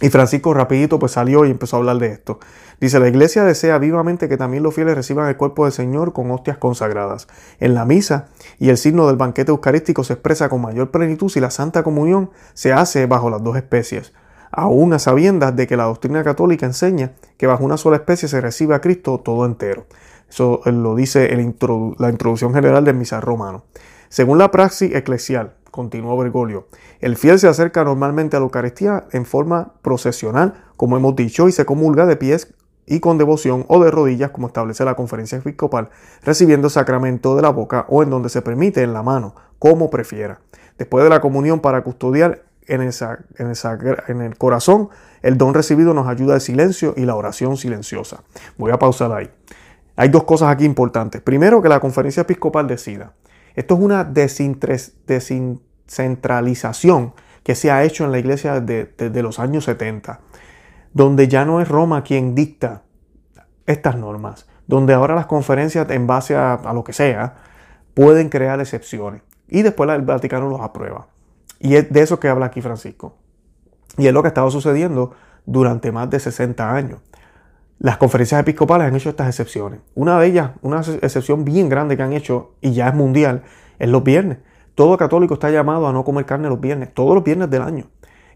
Y 0.02 0.10
Francisco 0.10 0.54
rapidito 0.54 0.98
pues 0.98 1.12
salió 1.14 1.46
y 1.46 1.52
empezó 1.52 1.76
a 1.76 1.80
hablar 1.80 1.98
de 1.98 2.08
esto. 2.08 2.40
Dice, 2.80 3.00
la 3.00 3.10
iglesia 3.10 3.44
desea 3.44 3.78
vivamente 3.78 4.30
que 4.30 4.38
también 4.38 4.64
los 4.64 4.74
fieles 4.74 4.96
reciban 4.96 5.28
el 5.28 5.36
cuerpo 5.36 5.66
del 5.66 5.74
Señor 5.74 6.14
con 6.14 6.32
hostias 6.32 6.58
consagradas. 6.58 7.28
En 7.60 7.74
la 7.74 7.84
misa 7.84 8.30
y 8.58 8.70
el 8.70 8.78
signo 8.78 9.08
del 9.08 9.18
banquete 9.18 9.52
eucarístico 9.52 10.06
se 10.06 10.14
expresa 10.14 10.48
con 10.48 10.62
mayor 10.62 10.90
plenitud 10.90 11.28
si 11.28 11.42
la 11.42 11.52
Santa 11.52 11.84
Comunión 11.84 12.30
se 12.54 12.72
hace 12.72 13.06
bajo 13.06 13.30
las 13.30 13.44
dos 13.44 13.58
especies. 13.58 14.14
Aún 14.52 14.94
a 14.94 15.00
sabiendas 15.00 15.56
de 15.56 15.68
que 15.68 15.76
la 15.76 15.84
doctrina 15.84 16.24
católica 16.24 16.66
enseña 16.66 17.12
que 17.38 17.48
bajo 17.48 17.66
una 17.66 17.78
sola 17.78 17.98
especie 17.98 18.30
se 18.30 18.40
recibe 18.40 18.76
a 18.76 18.82
Cristo 18.82 19.20
todo 19.20 19.46
entero. 19.46 19.86
Eso 20.30 20.62
lo 20.66 20.96
dice 20.96 21.30
la 21.36 22.10
introducción 22.10 22.54
general 22.54 22.86
del 22.86 22.96
misal 22.96 23.22
romano. 23.22 23.66
Según 24.08 24.38
la 24.38 24.50
praxis 24.50 24.96
eclesial, 24.96 25.54
continuó 25.80 26.18
Bergoglio. 26.18 26.68
El 27.00 27.16
fiel 27.16 27.40
se 27.40 27.48
acerca 27.48 27.86
normalmente 27.86 28.36
a 28.36 28.42
la 28.42 28.44
Eucaristía 28.44 29.06
en 29.14 29.26
forma 29.26 29.76
procesional, 29.82 30.56
como 30.76 30.98
hemos 30.98 31.16
dicho, 31.16 31.48
y 31.48 31.54
se 31.54 31.66
comulga 31.66 32.06
de 32.06 32.18
pies 32.18 32.54
y 32.86 33.00
con 33.00 33.18
devoción 33.18 33.64
o 33.70 33.82
de 33.82 33.90
rodillas, 33.90 34.32
como 34.32 34.48
establece 34.48 34.84
la 34.84 34.96
conferencia 34.96 35.38
episcopal, 35.38 35.90
recibiendo 36.22 36.70
sacramento 36.70 37.38
de 37.38 37.44
la 37.44 37.50
boca 37.52 37.86
o 37.88 38.04
en 38.04 38.10
donde 38.10 38.28
se 38.28 38.42
permite 38.42 38.84
en 38.84 38.92
la 38.92 39.04
mano, 39.04 39.36
como 39.58 39.90
prefiera. 39.90 40.42
Después 40.78 41.06
de 41.06 41.10
la 41.10 41.22
comunión 41.22 41.62
para 41.62 41.82
custodiar 41.82 42.44
en, 42.68 42.82
esa, 42.82 43.20
en, 43.38 43.54
en 44.10 44.22
el 44.22 44.38
corazón, 44.38 44.90
el 45.22 45.38
don 45.38 45.54
recibido 45.54 45.94
nos 45.94 46.10
ayuda 46.10 46.34
al 46.34 46.42
silencio 46.42 46.94
y 46.98 47.06
la 47.06 47.16
oración 47.16 47.56
silenciosa. 47.56 48.22
Voy 48.58 48.74
a 48.74 48.80
pausar 48.80 49.14
ahí. 49.14 49.30
Hay 49.96 50.10
dos 50.10 50.26
cosas 50.26 50.50
aquí 50.50 50.66
importantes. 50.66 51.22
Primero, 51.22 51.62
que 51.62 51.70
la 51.70 51.80
conferencia 51.80 52.22
episcopal 52.22 52.68
decida. 52.68 53.14
Esto 53.56 53.76
es 53.76 53.80
una 53.80 54.04
descentralización 55.90 57.14
que 57.44 57.56
se 57.56 57.72
ha 57.72 57.84
hecho 57.84 58.06
en 58.06 58.12
la 58.12 58.20
iglesia 58.20 58.60
desde, 58.62 59.24
los 59.24 59.40
años 59.40 59.66
70, 59.66 60.20
donde 60.94 61.28
ya 61.28 61.46
no 61.46 61.62
es 61.62 61.68
Roma 61.68 62.04
quien 62.04 62.36
dicta 62.36 62.84
estas 63.66 63.96
normas, 63.96 64.48
donde 64.68 64.94
ahora 64.94 65.16
las 65.16 65.26
conferencias 65.26 65.90
en 65.90 66.06
base 66.06 66.36
a, 66.36 66.60
lo 66.74 66.84
que 66.84 66.94
sea 66.94 67.38
pueden 67.94 68.30
crear 68.30 68.60
excepciones 68.60 69.22
y 69.48 69.64
después 69.64 69.90
el 69.90 70.04
Vaticano 70.04 70.48
los 70.48 70.62
aprueba. 70.62 71.08
Y 71.60 71.76
es 71.76 71.92
de 71.92 72.02
eso 72.02 72.20
que 72.20 72.30
habla 72.30 72.46
aquí 72.46 72.62
Francisco. 72.62 73.16
Y 73.98 74.08
es 74.08 74.14
lo 74.14 74.22
que 74.22 74.28
ha 74.28 74.30
estado 74.30 74.50
sucediendo 74.52 75.14
durante 75.46 75.92
más 75.92 76.10
de 76.10 76.20
60 76.20 76.74
años. 76.74 77.00
Las 77.80 77.98
conferencias 77.98 78.40
episcopales 78.40 78.88
han 78.88 78.96
hecho 78.96 79.10
estas 79.10 79.28
excepciones. 79.28 79.80
Una 79.96 80.20
de 80.20 80.28
ellas, 80.28 80.52
una 80.62 80.82
excepción 81.02 81.44
bien 81.44 81.68
grande 81.68 81.98
que 81.98 82.04
han 82.04 82.14
hecho, 82.14 82.54
y 82.62 82.74
ya 82.74 82.90
es 82.90 82.94
mundial, 82.94 83.44
es 83.80 83.90
los 83.90 84.04
viernes. 84.04 84.38
Todo 84.80 84.96
católico 84.96 85.34
está 85.34 85.52
llamado 85.52 85.90
a 85.90 85.92
no 85.92 86.06
comer 86.06 86.26
carne 86.26 86.48
los 86.48 86.62
viernes, 86.62 86.94
todos 86.94 87.14
los 87.14 87.22
viernes 87.22 87.50
del 87.50 87.64
año. 87.64 87.88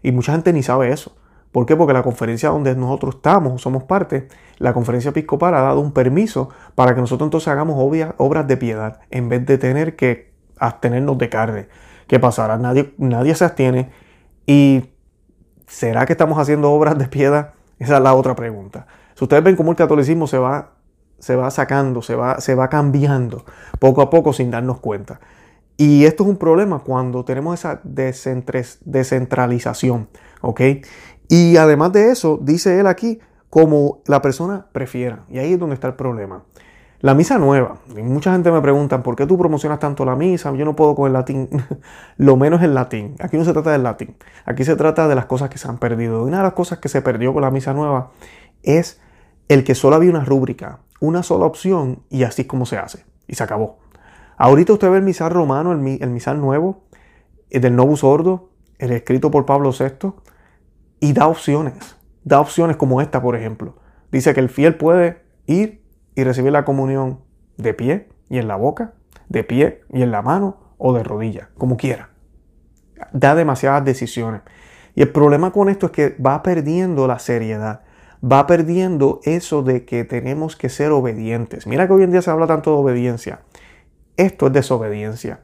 Y 0.02 0.12
mucha 0.12 0.32
gente 0.32 0.52
ni 0.52 0.62
sabe 0.62 0.92
eso. 0.92 1.16
¿Por 1.52 1.64
qué? 1.64 1.74
Porque 1.74 1.94
la 1.94 2.02
conferencia 2.02 2.50
donde 2.50 2.76
nosotros 2.76 3.14
estamos, 3.14 3.62
somos 3.62 3.84
parte, 3.84 4.28
la 4.58 4.74
conferencia 4.74 5.08
episcopal 5.08 5.54
ha 5.54 5.62
dado 5.62 5.80
un 5.80 5.92
permiso 5.92 6.50
para 6.74 6.94
que 6.94 7.00
nosotros 7.00 7.28
entonces 7.28 7.48
hagamos 7.48 7.76
obras 8.18 8.46
de 8.46 8.58
piedad 8.58 9.00
en 9.10 9.30
vez 9.30 9.46
de 9.46 9.56
tener 9.56 9.96
que 9.96 10.34
abstenernos 10.58 11.16
de 11.16 11.30
carne. 11.30 11.68
¿Qué 12.08 12.20
pasará? 12.20 12.58
Nadie, 12.58 12.92
nadie 12.98 13.34
se 13.34 13.46
abstiene. 13.46 13.90
¿Y 14.46 14.90
será 15.66 16.04
que 16.04 16.12
estamos 16.12 16.38
haciendo 16.38 16.70
obras 16.72 16.98
de 16.98 17.08
piedad? 17.08 17.54
Esa 17.78 17.96
es 17.96 18.02
la 18.02 18.12
otra 18.12 18.36
pregunta. 18.36 18.86
Si 19.14 19.24
ustedes 19.24 19.42
ven 19.42 19.56
cómo 19.56 19.70
el 19.70 19.78
catolicismo 19.78 20.26
se 20.26 20.36
va, 20.36 20.72
se 21.18 21.36
va 21.36 21.50
sacando, 21.50 22.02
se 22.02 22.14
va, 22.14 22.38
se 22.42 22.54
va 22.54 22.68
cambiando 22.68 23.46
poco 23.78 24.02
a 24.02 24.10
poco 24.10 24.34
sin 24.34 24.50
darnos 24.50 24.80
cuenta. 24.80 25.20
Y 25.76 26.04
esto 26.04 26.22
es 26.22 26.28
un 26.28 26.36
problema 26.36 26.80
cuando 26.80 27.24
tenemos 27.24 27.58
esa 27.58 27.80
descentralización, 27.82 30.08
¿ok? 30.40 30.60
Y 31.28 31.56
además 31.56 31.92
de 31.92 32.10
eso, 32.10 32.38
dice 32.40 32.78
él 32.78 32.86
aquí, 32.86 33.18
como 33.50 34.02
la 34.06 34.22
persona 34.22 34.66
prefiera. 34.72 35.24
Y 35.28 35.38
ahí 35.38 35.54
es 35.54 35.58
donde 35.58 35.74
está 35.74 35.88
el 35.88 35.94
problema. 35.94 36.44
La 37.00 37.14
misa 37.14 37.38
nueva. 37.38 37.78
mucha 38.02 38.32
gente 38.32 38.50
me 38.50 38.62
pregunta, 38.62 39.02
¿por 39.02 39.14
qué 39.14 39.26
tú 39.26 39.36
promocionas 39.36 39.78
tanto 39.78 40.04
la 40.04 40.16
misa? 40.16 40.54
Yo 40.54 40.64
no 40.64 40.74
puedo 40.74 40.94
con 40.94 41.06
el 41.06 41.12
latín. 41.12 41.48
Lo 42.16 42.36
menos 42.36 42.62
el 42.62 42.72
latín. 42.72 43.16
Aquí 43.20 43.36
no 43.36 43.44
se 43.44 43.52
trata 43.52 43.72
del 43.72 43.82
latín. 43.82 44.16
Aquí 44.46 44.64
se 44.64 44.74
trata 44.74 45.06
de 45.06 45.14
las 45.14 45.26
cosas 45.26 45.50
que 45.50 45.58
se 45.58 45.68
han 45.68 45.78
perdido. 45.78 46.24
Una 46.24 46.38
de 46.38 46.44
las 46.44 46.54
cosas 46.54 46.78
que 46.78 46.88
se 46.88 47.02
perdió 47.02 47.32
con 47.32 47.42
la 47.42 47.50
misa 47.50 47.74
nueva 47.74 48.12
es 48.62 49.00
el 49.48 49.64
que 49.64 49.74
solo 49.74 49.96
había 49.96 50.10
una 50.10 50.24
rúbrica, 50.24 50.78
una 50.98 51.22
sola 51.22 51.44
opción 51.44 52.02
y 52.08 52.22
así 52.22 52.42
es 52.42 52.48
como 52.48 52.64
se 52.64 52.78
hace. 52.78 53.04
y 53.26 53.34
se 53.34 53.44
acabó. 53.44 53.83
Ahorita 54.36 54.72
usted 54.72 54.90
ve 54.90 54.98
el 54.98 55.04
misal 55.04 55.30
romano, 55.30 55.72
el, 55.72 56.10
misal 56.10 56.40
nuevo, 56.40 56.84
el 57.50 57.60
del 57.60 57.76
Novus 57.76 58.02
Ordo, 58.02 58.50
el 58.78 58.92
escrito 58.92 59.30
por 59.30 59.46
Pablo 59.46 59.70
VI, 59.70 60.12
y 61.00 61.12
da 61.12 61.28
opciones. 61.28 61.96
Da 62.24 62.40
opciones 62.40 62.76
como 62.76 63.00
esta, 63.00 63.22
por 63.22 63.36
ejemplo. 63.36 63.76
Dice 64.10 64.34
que 64.34 64.40
el 64.40 64.48
fiel 64.48 64.76
puede 64.76 65.22
ir 65.46 65.82
y 66.14 66.24
recibir 66.24 66.52
la 66.52 66.64
comunión 66.64 67.20
de 67.56 67.74
pie 67.74 68.08
y 68.28 68.38
en 68.38 68.48
la 68.48 68.56
boca, 68.56 68.94
de 69.28 69.44
pie 69.44 69.82
y 69.92 70.02
en 70.02 70.10
la 70.10 70.22
mano 70.22 70.56
o 70.78 70.92
de 70.92 71.02
rodilla, 71.02 71.50
como 71.56 71.76
quiera. 71.76 72.10
Da 73.12 73.34
demasiadas 73.34 73.84
decisiones. 73.84 74.42
Y 74.94 75.02
el 75.02 75.10
problema 75.10 75.52
con 75.52 75.68
esto 75.68 75.86
es 75.86 75.92
que 75.92 76.16
va 76.24 76.42
perdiendo 76.42 77.06
la 77.06 77.18
seriedad, 77.18 77.82
va 78.22 78.46
perdiendo 78.46 79.20
eso 79.24 79.62
de 79.62 79.84
que 79.84 80.04
tenemos 80.04 80.56
que 80.56 80.68
ser 80.68 80.92
obedientes. 80.92 81.66
Mira 81.66 81.86
que 81.86 81.92
hoy 81.92 82.04
en 82.04 82.12
día 82.12 82.22
se 82.22 82.30
habla 82.30 82.46
tanto 82.46 82.70
de 82.70 82.76
obediencia. 82.76 83.40
Esto 84.16 84.46
es 84.46 84.52
desobediencia. 84.52 85.40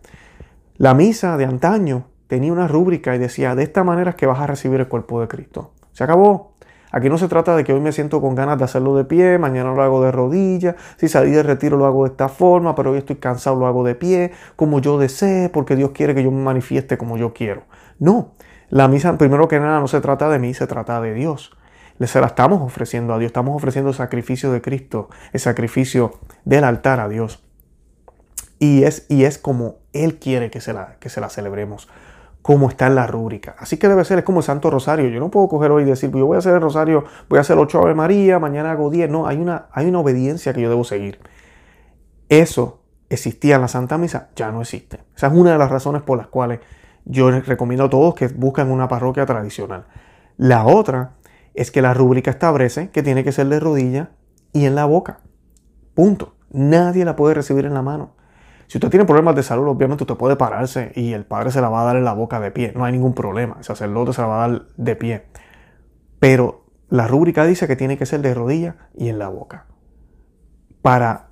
La 0.76 0.94
misa 0.94 1.36
de 1.36 1.44
antaño 1.44 2.06
tenía 2.28 2.52
una 2.52 2.68
rúbrica 2.68 3.14
y 3.14 3.18
decía, 3.18 3.54
de 3.54 3.64
esta 3.64 3.82
manera 3.82 4.10
es 4.10 4.16
que 4.16 4.26
vas 4.26 4.38
a 4.38 4.46
recibir 4.46 4.78
el 4.78 4.88
cuerpo 4.88 5.20
de 5.20 5.28
Cristo. 5.28 5.72
Se 5.92 6.04
acabó. 6.04 6.54
Aquí 6.92 7.08
no 7.08 7.18
se 7.18 7.28
trata 7.28 7.56
de 7.56 7.64
que 7.64 7.72
hoy 7.72 7.80
me 7.80 7.92
siento 7.92 8.20
con 8.20 8.34
ganas 8.34 8.58
de 8.58 8.64
hacerlo 8.64 8.96
de 8.96 9.04
pie, 9.04 9.38
mañana 9.38 9.72
lo 9.72 9.82
hago 9.82 10.02
de 10.02 10.10
rodillas, 10.10 10.74
si 10.96 11.08
salí 11.08 11.30
de 11.30 11.42
retiro 11.42 11.76
lo 11.76 11.86
hago 11.86 12.04
de 12.04 12.10
esta 12.10 12.28
forma, 12.28 12.74
pero 12.74 12.90
hoy 12.90 12.98
estoy 12.98 13.16
cansado 13.16 13.56
lo 13.56 13.66
hago 13.66 13.84
de 13.84 13.94
pie, 13.94 14.32
como 14.56 14.80
yo 14.80 14.98
desee, 14.98 15.48
porque 15.50 15.76
Dios 15.76 15.90
quiere 15.90 16.14
que 16.14 16.24
yo 16.24 16.32
me 16.32 16.42
manifieste 16.42 16.98
como 16.98 17.16
yo 17.16 17.32
quiero. 17.32 17.62
No, 18.00 18.32
la 18.70 18.88
misa 18.88 19.16
primero 19.18 19.46
que 19.46 19.60
nada 19.60 19.78
no 19.78 19.86
se 19.86 20.00
trata 20.00 20.28
de 20.28 20.38
mí, 20.38 20.54
se 20.54 20.66
trata 20.66 21.00
de 21.00 21.14
Dios. 21.14 21.56
Se 22.00 22.20
la 22.20 22.28
estamos 22.28 22.62
ofreciendo 22.62 23.14
a 23.14 23.18
Dios, 23.18 23.28
estamos 23.28 23.54
ofreciendo 23.54 23.90
el 23.90 23.96
sacrificio 23.96 24.50
de 24.50 24.62
Cristo, 24.62 25.10
el 25.32 25.40
sacrificio 25.40 26.12
del 26.44 26.64
altar 26.64 26.98
a 26.98 27.08
Dios. 27.08 27.44
Y 28.60 28.84
es, 28.84 29.06
y 29.08 29.24
es 29.24 29.38
como 29.38 29.78
Él 29.92 30.18
quiere 30.18 30.50
que 30.50 30.60
se, 30.60 30.72
la, 30.72 30.96
que 31.00 31.08
se 31.08 31.20
la 31.20 31.30
celebremos 31.30 31.88
como 32.42 32.68
está 32.68 32.86
en 32.86 32.94
la 32.94 33.06
rúbrica. 33.06 33.56
Así 33.58 33.76
que 33.76 33.88
debe 33.88 34.04
ser, 34.04 34.18
es 34.18 34.24
como 34.24 34.40
el 34.40 34.44
Santo 34.44 34.70
Rosario. 34.70 35.08
Yo 35.08 35.18
no 35.18 35.30
puedo 35.30 35.48
coger 35.48 35.70
hoy 35.70 35.82
y 35.82 35.86
decir, 35.86 36.10
yo 36.10 36.26
voy 36.26 36.36
a 36.36 36.38
hacer 36.38 36.54
el 36.54 36.60
Rosario, 36.60 37.04
voy 37.28 37.38
a 37.38 37.40
hacer 37.40 37.58
8 37.58 37.82
Ave 37.82 37.94
María, 37.94 38.38
mañana 38.38 38.70
hago 38.72 38.90
10. 38.90 39.10
No, 39.10 39.26
hay 39.26 39.38
una, 39.38 39.66
hay 39.72 39.86
una 39.86 40.00
obediencia 40.00 40.52
que 40.52 40.60
yo 40.60 40.68
debo 40.68 40.84
seguir. 40.84 41.18
Eso 42.28 42.82
existía 43.08 43.56
en 43.56 43.62
la 43.62 43.68
Santa 43.68 43.98
Misa, 43.98 44.30
ya 44.36 44.52
no 44.52 44.60
existe. 44.60 45.00
Esa 45.16 45.26
es 45.26 45.32
una 45.32 45.52
de 45.52 45.58
las 45.58 45.70
razones 45.70 46.02
por 46.02 46.16
las 46.16 46.28
cuales 46.28 46.60
yo 47.04 47.30
recomiendo 47.30 47.84
a 47.84 47.90
todos 47.90 48.14
que 48.14 48.28
busquen 48.28 48.70
una 48.70 48.88
parroquia 48.88 49.26
tradicional. 49.26 49.86
La 50.36 50.64
otra 50.64 51.14
es 51.54 51.70
que 51.70 51.82
la 51.82 51.92
rúbrica 51.92 52.30
establece 52.30 52.90
que 52.90 53.02
tiene 53.02 53.24
que 53.24 53.32
ser 53.32 53.48
de 53.48 53.60
rodilla 53.60 54.10
y 54.52 54.66
en 54.66 54.74
la 54.74 54.84
boca. 54.84 55.20
Punto. 55.94 56.34
Nadie 56.52 57.04
la 57.04 57.16
puede 57.16 57.34
recibir 57.34 57.66
en 57.66 57.74
la 57.74 57.82
mano. 57.82 58.14
Si 58.70 58.78
usted 58.78 58.88
tiene 58.88 59.04
problemas 59.04 59.34
de 59.34 59.42
salud, 59.42 59.66
obviamente 59.66 60.04
usted 60.04 60.14
puede 60.14 60.36
pararse 60.36 60.92
y 60.94 61.12
el 61.12 61.24
padre 61.24 61.50
se 61.50 61.60
la 61.60 61.68
va 61.68 61.82
a 61.82 61.84
dar 61.86 61.96
en 61.96 62.04
la 62.04 62.12
boca 62.12 62.38
de 62.38 62.52
pie. 62.52 62.72
No 62.76 62.84
hay 62.84 62.92
ningún 62.92 63.14
problema. 63.14 63.56
El 63.58 63.64
sacerdote 63.64 64.12
se 64.12 64.20
la 64.20 64.28
va 64.28 64.44
a 64.44 64.48
dar 64.48 64.62
de 64.76 64.94
pie. 64.94 65.26
Pero 66.20 66.66
la 66.88 67.08
rúbrica 67.08 67.44
dice 67.44 67.66
que 67.66 67.74
tiene 67.74 67.98
que 67.98 68.06
ser 68.06 68.22
de 68.22 68.32
rodilla 68.32 68.76
y 68.96 69.08
en 69.08 69.18
la 69.18 69.26
boca. 69.28 69.66
Para 70.82 71.30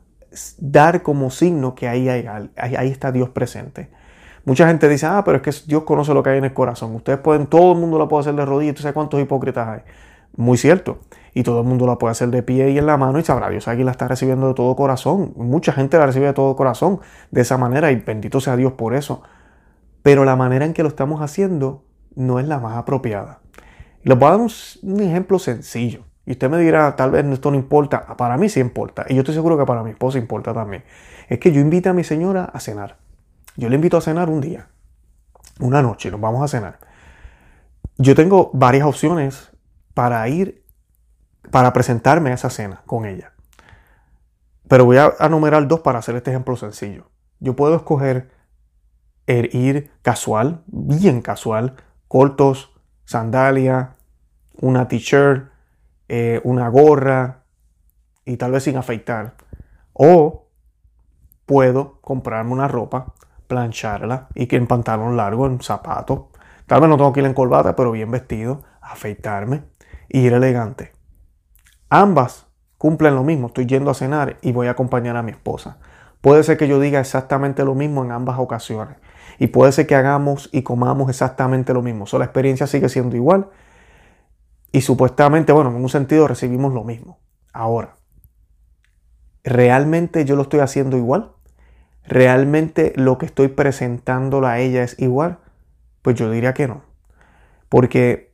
dar 0.59 1.05
como 1.05 1.31
signo 1.31 1.77
que 1.77 1.87
ahí, 1.87 2.09
ahí 2.09 2.89
está 2.89 3.13
Dios 3.13 3.29
presente. 3.29 3.89
Mucha 4.45 4.67
gente 4.67 4.89
dice, 4.89 5.07
ah, 5.07 5.23
pero 5.25 5.37
es 5.37 5.43
que 5.45 5.53
Dios 5.69 5.85
conoce 5.85 6.13
lo 6.15 6.25
que 6.25 6.31
hay 6.31 6.39
en 6.39 6.45
el 6.45 6.53
corazón. 6.53 6.93
Ustedes 6.97 7.21
pueden, 7.21 7.47
todo 7.47 7.71
el 7.71 7.79
mundo 7.79 8.01
la 8.01 8.09
puede 8.09 8.23
hacer 8.23 8.35
de 8.35 8.47
rodillas. 8.47 8.75
¿Tú 8.75 8.83
sabes 8.83 8.95
cuántos 8.95 9.21
hipócritas 9.21 9.69
hay? 9.69 9.81
Muy 10.37 10.59
cierto. 10.59 11.03
Y 11.39 11.45
todo 11.45 11.61
el 11.61 11.69
mundo 11.69 11.87
la 11.87 11.99
puede 11.99 12.11
hacer 12.11 12.31
de 12.31 12.43
pie 12.43 12.71
y 12.71 12.79
en 12.79 12.87
la 12.87 12.97
mano 12.97 13.21
y 13.21 13.23
sabrá 13.23 13.49
Dios 13.49 13.69
aquí 13.69 13.85
la 13.85 13.93
está 13.93 14.09
recibiendo 14.09 14.49
de 14.49 14.55
todo 14.55 14.75
corazón. 14.75 15.35
Mucha 15.37 15.73
gente 15.73 15.97
la 15.97 16.07
recibe 16.07 16.27
de 16.27 16.33
todo 16.33 16.57
corazón 16.57 16.99
de 17.31 17.43
esa 17.43 17.57
manera 17.57 17.93
y 17.93 17.95
bendito 17.95 18.41
sea 18.41 18.57
Dios 18.57 18.73
por 18.73 18.93
eso. 18.93 19.23
Pero 20.03 20.25
la 20.25 20.35
manera 20.35 20.65
en 20.65 20.75
que 20.75 20.83
lo 20.83 20.89
estamos 20.89 21.23
haciendo 21.23 21.85
no 22.17 22.41
es 22.41 22.49
la 22.49 22.59
más 22.59 22.77
apropiada. 22.77 23.39
Les 24.03 24.19
voy 24.19 24.27
a 24.27 24.31
dar 24.33 24.41
un, 24.41 25.01
ejemplo 25.01 25.39
sencillo. 25.39 26.07
Y 26.27 26.33
usted 26.33 26.51
me 26.51 26.59
dirá, 26.59 26.97
tal 26.97 27.13
vez 27.13 27.25
esto 27.27 27.53
no 27.53 27.57
importa. 27.57 28.17
Para 28.17 28.37
mí 28.37 28.49
sí 28.49 28.59
importa. 28.59 29.07
Y 29.09 29.15
yo 29.15 29.21
estoy 29.21 29.37
seguro 29.37 29.57
que 29.57 29.65
para 29.65 29.85
mi 29.85 29.91
esposa 29.91 30.19
importa 30.19 30.53
también. 30.53 30.83
Es 31.29 31.39
que 31.39 31.53
yo 31.53 31.61
invito 31.61 31.89
a 31.89 31.93
mi 31.93 32.03
señora 32.03 32.51
a 32.53 32.59
cenar. 32.59 32.97
Yo 33.57 33.69
le 33.69 33.77
invito 33.77 33.97
a 33.97 34.01
cenar 34.01 34.29
un 34.29 34.41
día. 34.41 34.67
Una 35.61 35.83
noche, 35.83 36.11
nos 36.11 36.21
vamos 36.21 36.43
a 36.43 36.49
cenar. 36.49 36.81
Yo 37.97 38.17
tengo 38.17 38.51
varias 38.55 38.89
opciones 38.89 39.53
para 39.95 40.29
ir, 40.29 40.65
para 41.51 41.73
presentarme 41.73 42.31
a 42.31 42.35
esa 42.35 42.51
cena 42.51 42.83
con 42.87 43.05
ella. 43.05 43.33
Pero 44.69 44.85
voy 44.85 44.99
a 44.99 45.15
enumerar 45.21 45.67
dos 45.67 45.81
para 45.81 45.99
hacer 45.99 46.17
este 46.17 46.31
ejemplo 46.31 46.57
sencillo. 46.57 47.11
Yo 47.41 47.57
puedo 47.57 47.77
escoger 47.77 48.31
el 49.27 49.55
ir 49.55 49.91
casual, 50.03 50.63
bien 50.67 51.23
casual, 51.23 51.77
cortos, 52.07 52.73
sandalia, 53.05 53.97
una 54.61 54.89
t-shirt, 54.89 55.51
eh, 56.09 56.41
una 56.45 56.69
gorra 56.69 57.45
y 58.25 58.37
tal 58.37 58.53
vez 58.53 58.65
sin 58.65 58.77
afeitar. 58.77 59.35
O 59.93 60.49
puedo 61.47 61.99
comprarme 62.01 62.53
una 62.53 62.69
ropa, 62.69 63.15
plancharla 63.47 64.29
y 64.35 64.47
que 64.47 64.57
en 64.57 64.67
pantalón 64.67 65.17
largo, 65.17 65.47
en 65.47 65.61
zapato. 65.61 66.31
Tal 66.67 66.81
vez 66.81 66.91
no 66.91 66.97
tengo 66.97 67.13
que 67.13 67.21
ir 67.21 67.27
en 67.27 67.35
corbata, 67.35 67.75
pero 67.75 67.93
bien 67.93 68.11
vestido, 68.11 68.63
afeitarme 68.83 69.63
y 70.09 70.21
ir 70.21 70.35
elegante. 70.35 70.98
Ambas 71.91 72.47
cumplen 72.77 73.15
lo 73.15 73.25
mismo. 73.25 73.49
Estoy 73.49 73.67
yendo 73.67 73.91
a 73.91 73.95
cenar 73.95 74.37
y 74.43 74.53
voy 74.53 74.67
a 74.67 74.73
acompañar 74.73 75.17
a 75.17 75.23
mi 75.23 75.33
esposa. 75.33 75.79
Puede 76.21 76.43
ser 76.43 76.57
que 76.57 76.69
yo 76.69 76.81
diga 76.81 77.01
exactamente 77.01 77.65
lo 77.65 77.75
mismo 77.75 78.05
en 78.05 78.13
ambas 78.13 78.39
ocasiones. 78.39 78.97
Y 79.39 79.49
puede 79.49 79.73
ser 79.73 79.87
que 79.87 79.95
hagamos 79.95 80.49
y 80.53 80.63
comamos 80.63 81.09
exactamente 81.09 81.73
lo 81.73 81.83
mismo. 81.83 82.07
So, 82.07 82.19
la 82.19 82.25
experiencia 82.25 82.67
sigue 82.67 82.89
siendo 82.89 83.17
igual. 83.17 83.49
Y 84.73 84.81
supuestamente, 84.81 85.53
bueno, 85.53 85.71
en 85.71 85.77
un 85.77 85.89
sentido 85.89 86.27
recibimos 86.29 86.75
lo 86.75 86.85
mismo. 86.85 87.21
Ahora, 87.53 87.97
¿realmente 89.45 90.25
yo 90.25 90.37
lo 90.37 90.43
estoy 90.43 90.61
haciendo 90.61 90.97
igual? 90.97 91.33
¿Realmente 92.05 92.93
lo 92.97 93.17
que 93.17 93.27
estoy 93.27 93.49
presentándole 93.49 94.47
a 94.49 94.59
ella 94.59 94.83
es 94.83 94.99
igual? 94.99 95.39
Pues 96.03 96.17
yo 96.17 96.31
diría 96.31 96.53
que 96.53 96.67
no. 96.67 96.83
Porque 97.69 98.33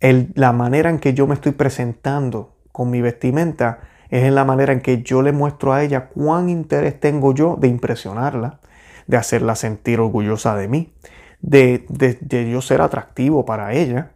la 0.00 0.52
manera 0.52 0.90
en 0.90 0.98
que 0.98 1.14
yo 1.14 1.26
me 1.26 1.34
estoy 1.34 1.52
presentando 1.52 2.55
con 2.76 2.90
mi 2.90 3.00
vestimenta 3.00 3.78
es 4.10 4.24
en 4.24 4.34
la 4.34 4.44
manera 4.44 4.70
en 4.70 4.82
que 4.82 5.02
yo 5.02 5.22
le 5.22 5.32
muestro 5.32 5.72
a 5.72 5.82
ella 5.82 6.08
cuán 6.08 6.50
interés 6.50 7.00
tengo 7.00 7.32
yo 7.32 7.56
de 7.58 7.68
impresionarla, 7.68 8.60
de 9.06 9.16
hacerla 9.16 9.54
sentir 9.56 9.98
orgullosa 9.98 10.54
de 10.56 10.68
mí, 10.68 10.92
de, 11.40 11.86
de 11.88 12.50
yo 12.50 12.60
ser 12.60 12.82
atractivo 12.82 13.46
para 13.46 13.72
ella. 13.72 14.12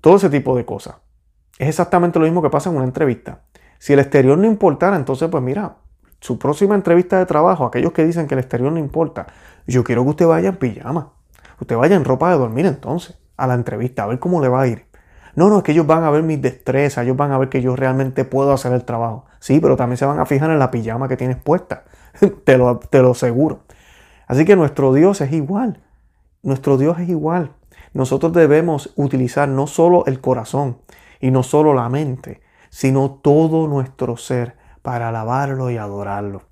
Todo 0.00 0.16
ese 0.16 0.28
tipo 0.30 0.56
de 0.56 0.64
cosas. 0.64 0.96
Es 1.60 1.68
exactamente 1.68 2.18
lo 2.18 2.24
mismo 2.24 2.42
que 2.42 2.50
pasa 2.50 2.70
en 2.70 2.76
una 2.76 2.86
entrevista. 2.86 3.42
Si 3.78 3.92
el 3.92 4.00
exterior 4.00 4.36
no 4.36 4.48
importara, 4.48 4.96
entonces 4.96 5.28
pues 5.28 5.40
mira, 5.40 5.76
su 6.20 6.40
próxima 6.40 6.74
entrevista 6.74 7.20
de 7.20 7.26
trabajo, 7.26 7.66
aquellos 7.66 7.92
que 7.92 8.04
dicen 8.04 8.26
que 8.26 8.34
el 8.34 8.40
exterior 8.40 8.72
no 8.72 8.80
importa, 8.80 9.28
yo 9.68 9.84
quiero 9.84 10.02
que 10.02 10.10
usted 10.10 10.26
vaya 10.26 10.48
en 10.48 10.56
pijama. 10.56 11.12
Usted 11.60 11.76
vaya 11.76 11.94
en 11.94 12.04
ropa 12.04 12.32
de 12.32 12.36
dormir 12.36 12.66
entonces 12.66 13.16
a 13.36 13.46
la 13.46 13.54
entrevista, 13.54 14.02
a 14.02 14.06
ver 14.08 14.18
cómo 14.18 14.42
le 14.42 14.48
va 14.48 14.62
a 14.62 14.66
ir. 14.66 14.89
No, 15.34 15.48
no, 15.48 15.58
es 15.58 15.62
que 15.64 15.72
ellos 15.72 15.86
van 15.86 16.04
a 16.04 16.10
ver 16.10 16.22
mis 16.22 16.40
destrezas, 16.40 17.04
ellos 17.04 17.16
van 17.16 17.32
a 17.32 17.38
ver 17.38 17.48
que 17.48 17.62
yo 17.62 17.76
realmente 17.76 18.24
puedo 18.24 18.52
hacer 18.52 18.72
el 18.72 18.84
trabajo. 18.84 19.26
Sí, 19.38 19.60
pero 19.60 19.76
también 19.76 19.96
se 19.96 20.06
van 20.06 20.18
a 20.18 20.26
fijar 20.26 20.50
en 20.50 20.58
la 20.58 20.70
pijama 20.70 21.08
que 21.08 21.16
tienes 21.16 21.36
puesta. 21.36 21.84
te, 22.44 22.58
lo, 22.58 22.78
te 22.78 23.00
lo 23.02 23.12
aseguro. 23.12 23.60
Así 24.26 24.44
que 24.44 24.56
nuestro 24.56 24.92
Dios 24.92 25.20
es 25.20 25.32
igual. 25.32 25.82
Nuestro 26.42 26.78
Dios 26.78 26.98
es 26.98 27.08
igual. 27.08 27.52
Nosotros 27.92 28.32
debemos 28.32 28.92
utilizar 28.96 29.48
no 29.48 29.66
solo 29.66 30.04
el 30.06 30.20
corazón 30.20 30.78
y 31.20 31.30
no 31.30 31.42
solo 31.42 31.74
la 31.74 31.88
mente, 31.88 32.40
sino 32.70 33.10
todo 33.10 33.66
nuestro 33.66 34.16
ser 34.16 34.56
para 34.82 35.08
alabarlo 35.08 35.70
y 35.70 35.76
adorarlo. 35.76 36.42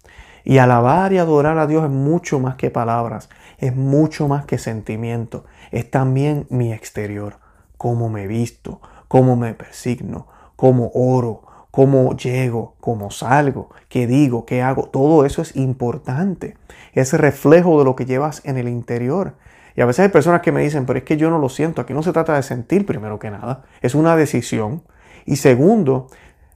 Y 0.45 0.59
alabar 0.59 1.13
y 1.13 1.19
adorar 1.19 1.59
a 1.59 1.67
Dios 1.67 1.85
es 1.85 1.91
mucho 1.91 2.41
más 2.41 2.57
que 2.57 2.71
palabras, 2.71 3.29
es 3.59 3.77
mucho 3.77 4.29
más 4.29 4.47
que 4.47 4.59
sentimiento, 4.59 5.45
es 5.71 5.91
también 5.91 6.47
mi 6.49 6.73
exterior, 6.73 7.39
cómo 7.79 8.11
me 8.11 8.27
visto, 8.27 8.83
cómo 9.09 9.37
me 9.37 9.55
persigno, 9.55 10.27
cómo 10.57 10.91
oro, 10.93 11.43
cómo 11.71 12.15
llego, 12.15 12.77
cómo 12.81 13.11
salgo, 13.11 13.71
qué 13.89 14.07
digo, 14.07 14.45
qué 14.45 14.61
hago, 14.61 14.91
todo 14.91 15.25
eso 15.25 15.41
es 15.41 15.57
importante. 15.57 16.59
Es 16.93 17.15
reflejo 17.15 17.79
de 17.79 17.87
lo 17.87 17.97
que 17.97 18.05
llevas 18.05 18.43
en 18.45 18.59
el 18.59 18.69
interior. 18.69 19.37
Y 19.75 19.81
a 19.81 19.87
veces 19.87 20.01
hay 20.01 20.09
personas 20.11 20.43
que 20.43 20.53
me 20.53 20.61
dicen, 20.61 20.85
pero 20.85 20.99
es 20.99 21.05
que 21.05 21.17
yo 21.17 21.31
no 21.31 21.39
lo 21.39 21.49
siento. 21.49 21.81
Aquí 21.81 21.95
no 21.95 22.03
se 22.03 22.13
trata 22.13 22.35
de 22.35 22.43
sentir 22.43 22.85
primero 22.85 23.19
que 23.19 23.31
nada. 23.31 23.65
Es 23.81 23.95
una 23.95 24.17
decisión. 24.17 24.83
Y 25.25 25.37
segundo, 25.37 26.09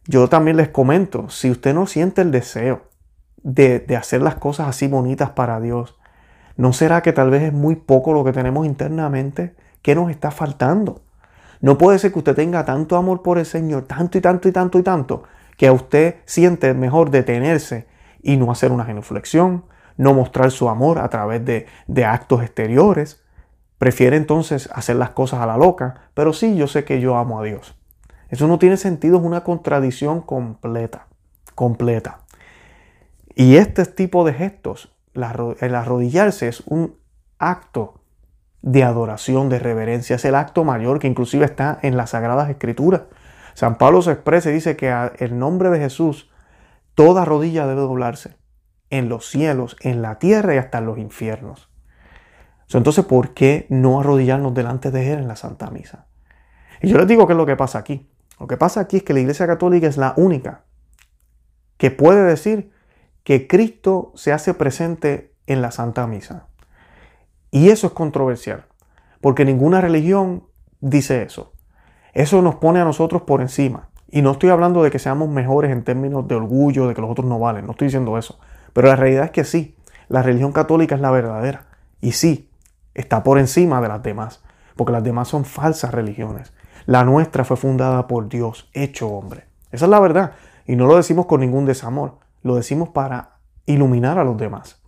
yo 0.06 0.28
también 0.28 0.56
les 0.56 0.68
comento, 0.68 1.30
si 1.30 1.50
usted 1.50 1.72
no 1.72 1.86
siente 1.86 2.20
el 2.20 2.32
deseo 2.32 2.82
de, 3.42 3.78
de 3.78 3.96
hacer 3.96 4.22
las 4.22 4.34
cosas 4.34 4.68
así 4.68 4.88
bonitas 4.88 5.30
para 5.30 5.60
Dios, 5.60 5.96
¿No 6.56 6.72
será 6.72 7.02
que 7.02 7.12
tal 7.12 7.30
vez 7.30 7.42
es 7.42 7.52
muy 7.52 7.76
poco 7.76 8.12
lo 8.12 8.24
que 8.24 8.32
tenemos 8.32 8.66
internamente? 8.66 9.54
¿Qué 9.80 9.94
nos 9.94 10.10
está 10.10 10.30
faltando? 10.30 11.01
No 11.62 11.78
puede 11.78 12.00
ser 12.00 12.12
que 12.12 12.18
usted 12.18 12.34
tenga 12.34 12.64
tanto 12.64 12.96
amor 12.96 13.22
por 13.22 13.38
el 13.38 13.46
Señor, 13.46 13.84
tanto 13.84 14.18
y 14.18 14.20
tanto 14.20 14.48
y 14.48 14.52
tanto 14.52 14.78
y 14.80 14.82
tanto, 14.82 15.22
que 15.56 15.68
a 15.68 15.72
usted 15.72 16.16
siente 16.24 16.74
mejor 16.74 17.10
detenerse 17.10 17.86
y 18.20 18.36
no 18.36 18.50
hacer 18.50 18.72
una 18.72 18.84
genuflexión, 18.84 19.64
no 19.96 20.12
mostrar 20.12 20.50
su 20.50 20.68
amor 20.68 20.98
a 20.98 21.08
través 21.08 21.44
de, 21.44 21.66
de 21.86 22.04
actos 22.04 22.42
exteriores. 22.42 23.22
Prefiere 23.78 24.16
entonces 24.16 24.68
hacer 24.72 24.96
las 24.96 25.10
cosas 25.10 25.40
a 25.40 25.46
la 25.46 25.56
loca, 25.56 26.10
pero 26.14 26.32
sí, 26.32 26.56
yo 26.56 26.66
sé 26.66 26.84
que 26.84 27.00
yo 27.00 27.16
amo 27.16 27.38
a 27.38 27.44
Dios. 27.44 27.76
Eso 28.28 28.48
no 28.48 28.58
tiene 28.58 28.76
sentido, 28.76 29.18
es 29.18 29.22
una 29.22 29.44
contradicción 29.44 30.20
completa, 30.20 31.06
completa. 31.54 32.22
Y 33.36 33.54
este 33.54 33.84
tipo 33.86 34.24
de 34.24 34.34
gestos, 34.34 34.92
el 35.14 35.74
arrodillarse 35.76 36.48
es 36.48 36.64
un 36.66 36.96
acto 37.38 38.01
de 38.62 38.84
adoración, 38.84 39.48
de 39.48 39.58
reverencia, 39.58 40.16
es 40.16 40.24
el 40.24 40.34
acto 40.34 40.64
mayor 40.64 40.98
que 40.98 41.08
inclusive 41.08 41.44
está 41.44 41.78
en 41.82 41.96
las 41.96 42.10
Sagradas 42.10 42.48
Escrituras. 42.48 43.02
San 43.54 43.76
Pablo 43.76 44.00
se 44.02 44.12
expresa 44.12 44.50
y 44.50 44.54
dice 44.54 44.76
que 44.76 45.10
el 45.18 45.38
nombre 45.38 45.68
de 45.70 45.78
Jesús 45.78 46.30
toda 46.94 47.24
rodilla 47.24 47.66
debe 47.66 47.80
doblarse 47.80 48.36
en 48.90 49.08
los 49.08 49.26
cielos, 49.26 49.76
en 49.80 50.02
la 50.02 50.18
tierra 50.18 50.54
y 50.54 50.58
hasta 50.58 50.78
en 50.78 50.86
los 50.86 50.98
infiernos. 50.98 51.68
Entonces, 52.72 53.04
¿por 53.04 53.34
qué 53.34 53.66
no 53.68 54.00
arrodillarnos 54.00 54.54
delante 54.54 54.90
de 54.90 55.12
Él 55.12 55.18
en 55.20 55.28
la 55.28 55.36
Santa 55.36 55.70
Misa? 55.70 56.06
Y 56.80 56.88
yo 56.88 56.96
les 56.98 57.06
digo 57.06 57.26
qué 57.26 57.34
es 57.34 57.36
lo 57.36 57.46
que 57.46 57.56
pasa 57.56 57.78
aquí. 57.78 58.10
Lo 58.40 58.46
que 58.46 58.56
pasa 58.56 58.80
aquí 58.80 58.98
es 58.98 59.02
que 59.02 59.12
la 59.12 59.20
Iglesia 59.20 59.46
Católica 59.46 59.86
es 59.86 59.96
la 59.96 60.14
única 60.16 60.64
que 61.76 61.90
puede 61.90 62.22
decir 62.22 62.72
que 63.24 63.46
Cristo 63.46 64.12
se 64.14 64.32
hace 64.32 64.54
presente 64.54 65.34
en 65.46 65.62
la 65.62 65.70
Santa 65.70 66.06
Misa. 66.06 66.48
Y 67.52 67.68
eso 67.68 67.86
es 67.86 67.92
controversial, 67.92 68.64
porque 69.20 69.44
ninguna 69.44 69.82
religión 69.82 70.44
dice 70.80 71.22
eso. 71.22 71.52
Eso 72.14 72.40
nos 72.40 72.56
pone 72.56 72.80
a 72.80 72.84
nosotros 72.84 73.22
por 73.22 73.42
encima. 73.42 73.90
Y 74.10 74.22
no 74.22 74.32
estoy 74.32 74.48
hablando 74.48 74.82
de 74.82 74.90
que 74.90 74.98
seamos 74.98 75.28
mejores 75.28 75.70
en 75.70 75.84
términos 75.84 76.26
de 76.26 76.34
orgullo, 76.34 76.88
de 76.88 76.94
que 76.94 77.02
los 77.02 77.10
otros 77.10 77.26
no 77.26 77.38
valen, 77.38 77.66
no 77.66 77.72
estoy 77.72 77.88
diciendo 77.88 78.16
eso. 78.16 78.38
Pero 78.72 78.88
la 78.88 78.96
realidad 78.96 79.26
es 79.26 79.30
que 79.32 79.44
sí, 79.44 79.76
la 80.08 80.22
religión 80.22 80.52
católica 80.52 80.94
es 80.94 81.02
la 81.02 81.10
verdadera. 81.10 81.66
Y 82.00 82.12
sí, 82.12 82.50
está 82.94 83.22
por 83.22 83.38
encima 83.38 83.82
de 83.82 83.88
las 83.88 84.02
demás, 84.02 84.42
porque 84.74 84.92
las 84.92 85.04
demás 85.04 85.28
son 85.28 85.44
falsas 85.44 85.92
religiones. 85.92 86.54
La 86.86 87.04
nuestra 87.04 87.44
fue 87.44 87.58
fundada 87.58 88.06
por 88.06 88.30
Dios, 88.30 88.70
hecho 88.72 89.08
hombre. 89.08 89.44
Esa 89.70 89.84
es 89.84 89.90
la 89.90 90.00
verdad. 90.00 90.32
Y 90.66 90.76
no 90.76 90.86
lo 90.86 90.96
decimos 90.96 91.26
con 91.26 91.40
ningún 91.40 91.66
desamor, 91.66 92.16
lo 92.42 92.56
decimos 92.56 92.88
para 92.88 93.36
iluminar 93.66 94.18
a 94.18 94.24
los 94.24 94.38
demás. 94.38 94.82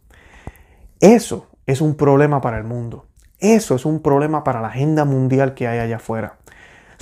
Eso 1.01 1.49
es 1.67 1.81
un 1.81 1.95
problema 1.95 2.41
para 2.41 2.59
el 2.59 2.65
mundo. 2.65 3.07
Eso 3.39 3.75
es 3.75 3.85
un 3.85 4.01
problema 4.01 4.45
para 4.45 4.61
la 4.61 4.69
agenda 4.69 5.05
mundial 5.05 5.55
que 5.55 5.69
hay 5.69 5.79
allá 5.79 5.97
afuera 5.97 6.39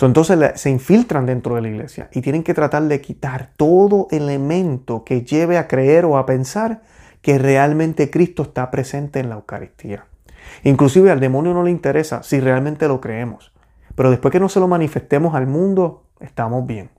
entonces 0.07 0.61
se 0.61 0.71
infiltran 0.71 1.26
dentro 1.26 1.54
de 1.54 1.62
la 1.62 1.69
iglesia 1.69 2.09
y 2.12 2.21
tienen 2.21 2.42
que 2.42 2.54
tratar 2.54 2.83
de 2.85 3.00
quitar 3.00 3.50
todo 3.57 4.09
elemento 4.11 5.04
que 5.04 5.23
lleve 5.23 5.59
a 5.59 5.69
creer 5.69 6.04
o 6.04 6.16
a 6.16 6.26
pensar 6.26 6.83
que 7.21 7.38
realmente 7.38 8.11
Cristo 8.11 8.42
está 8.42 8.71
presente 8.71 9.21
en 9.21 9.28
la 9.28 9.37
Eucaristía. 9.37 10.07
Inclusive 10.64 11.11
al 11.11 11.21
demonio 11.21 11.54
no 11.54 11.62
le 11.62 11.71
interesa 11.71 12.23
si 12.23 12.40
realmente 12.40 12.88
lo 12.88 13.00
creemos, 13.00 13.52
pero 13.95 14.11
después 14.11 14.33
que 14.33 14.40
no 14.40 14.49
se 14.49 14.61
lo 14.61 14.69
manifestemos 14.69 15.35
al 15.35 15.47
mundo, 15.47 16.04
estamos 16.21 16.66
bien. 16.66 16.90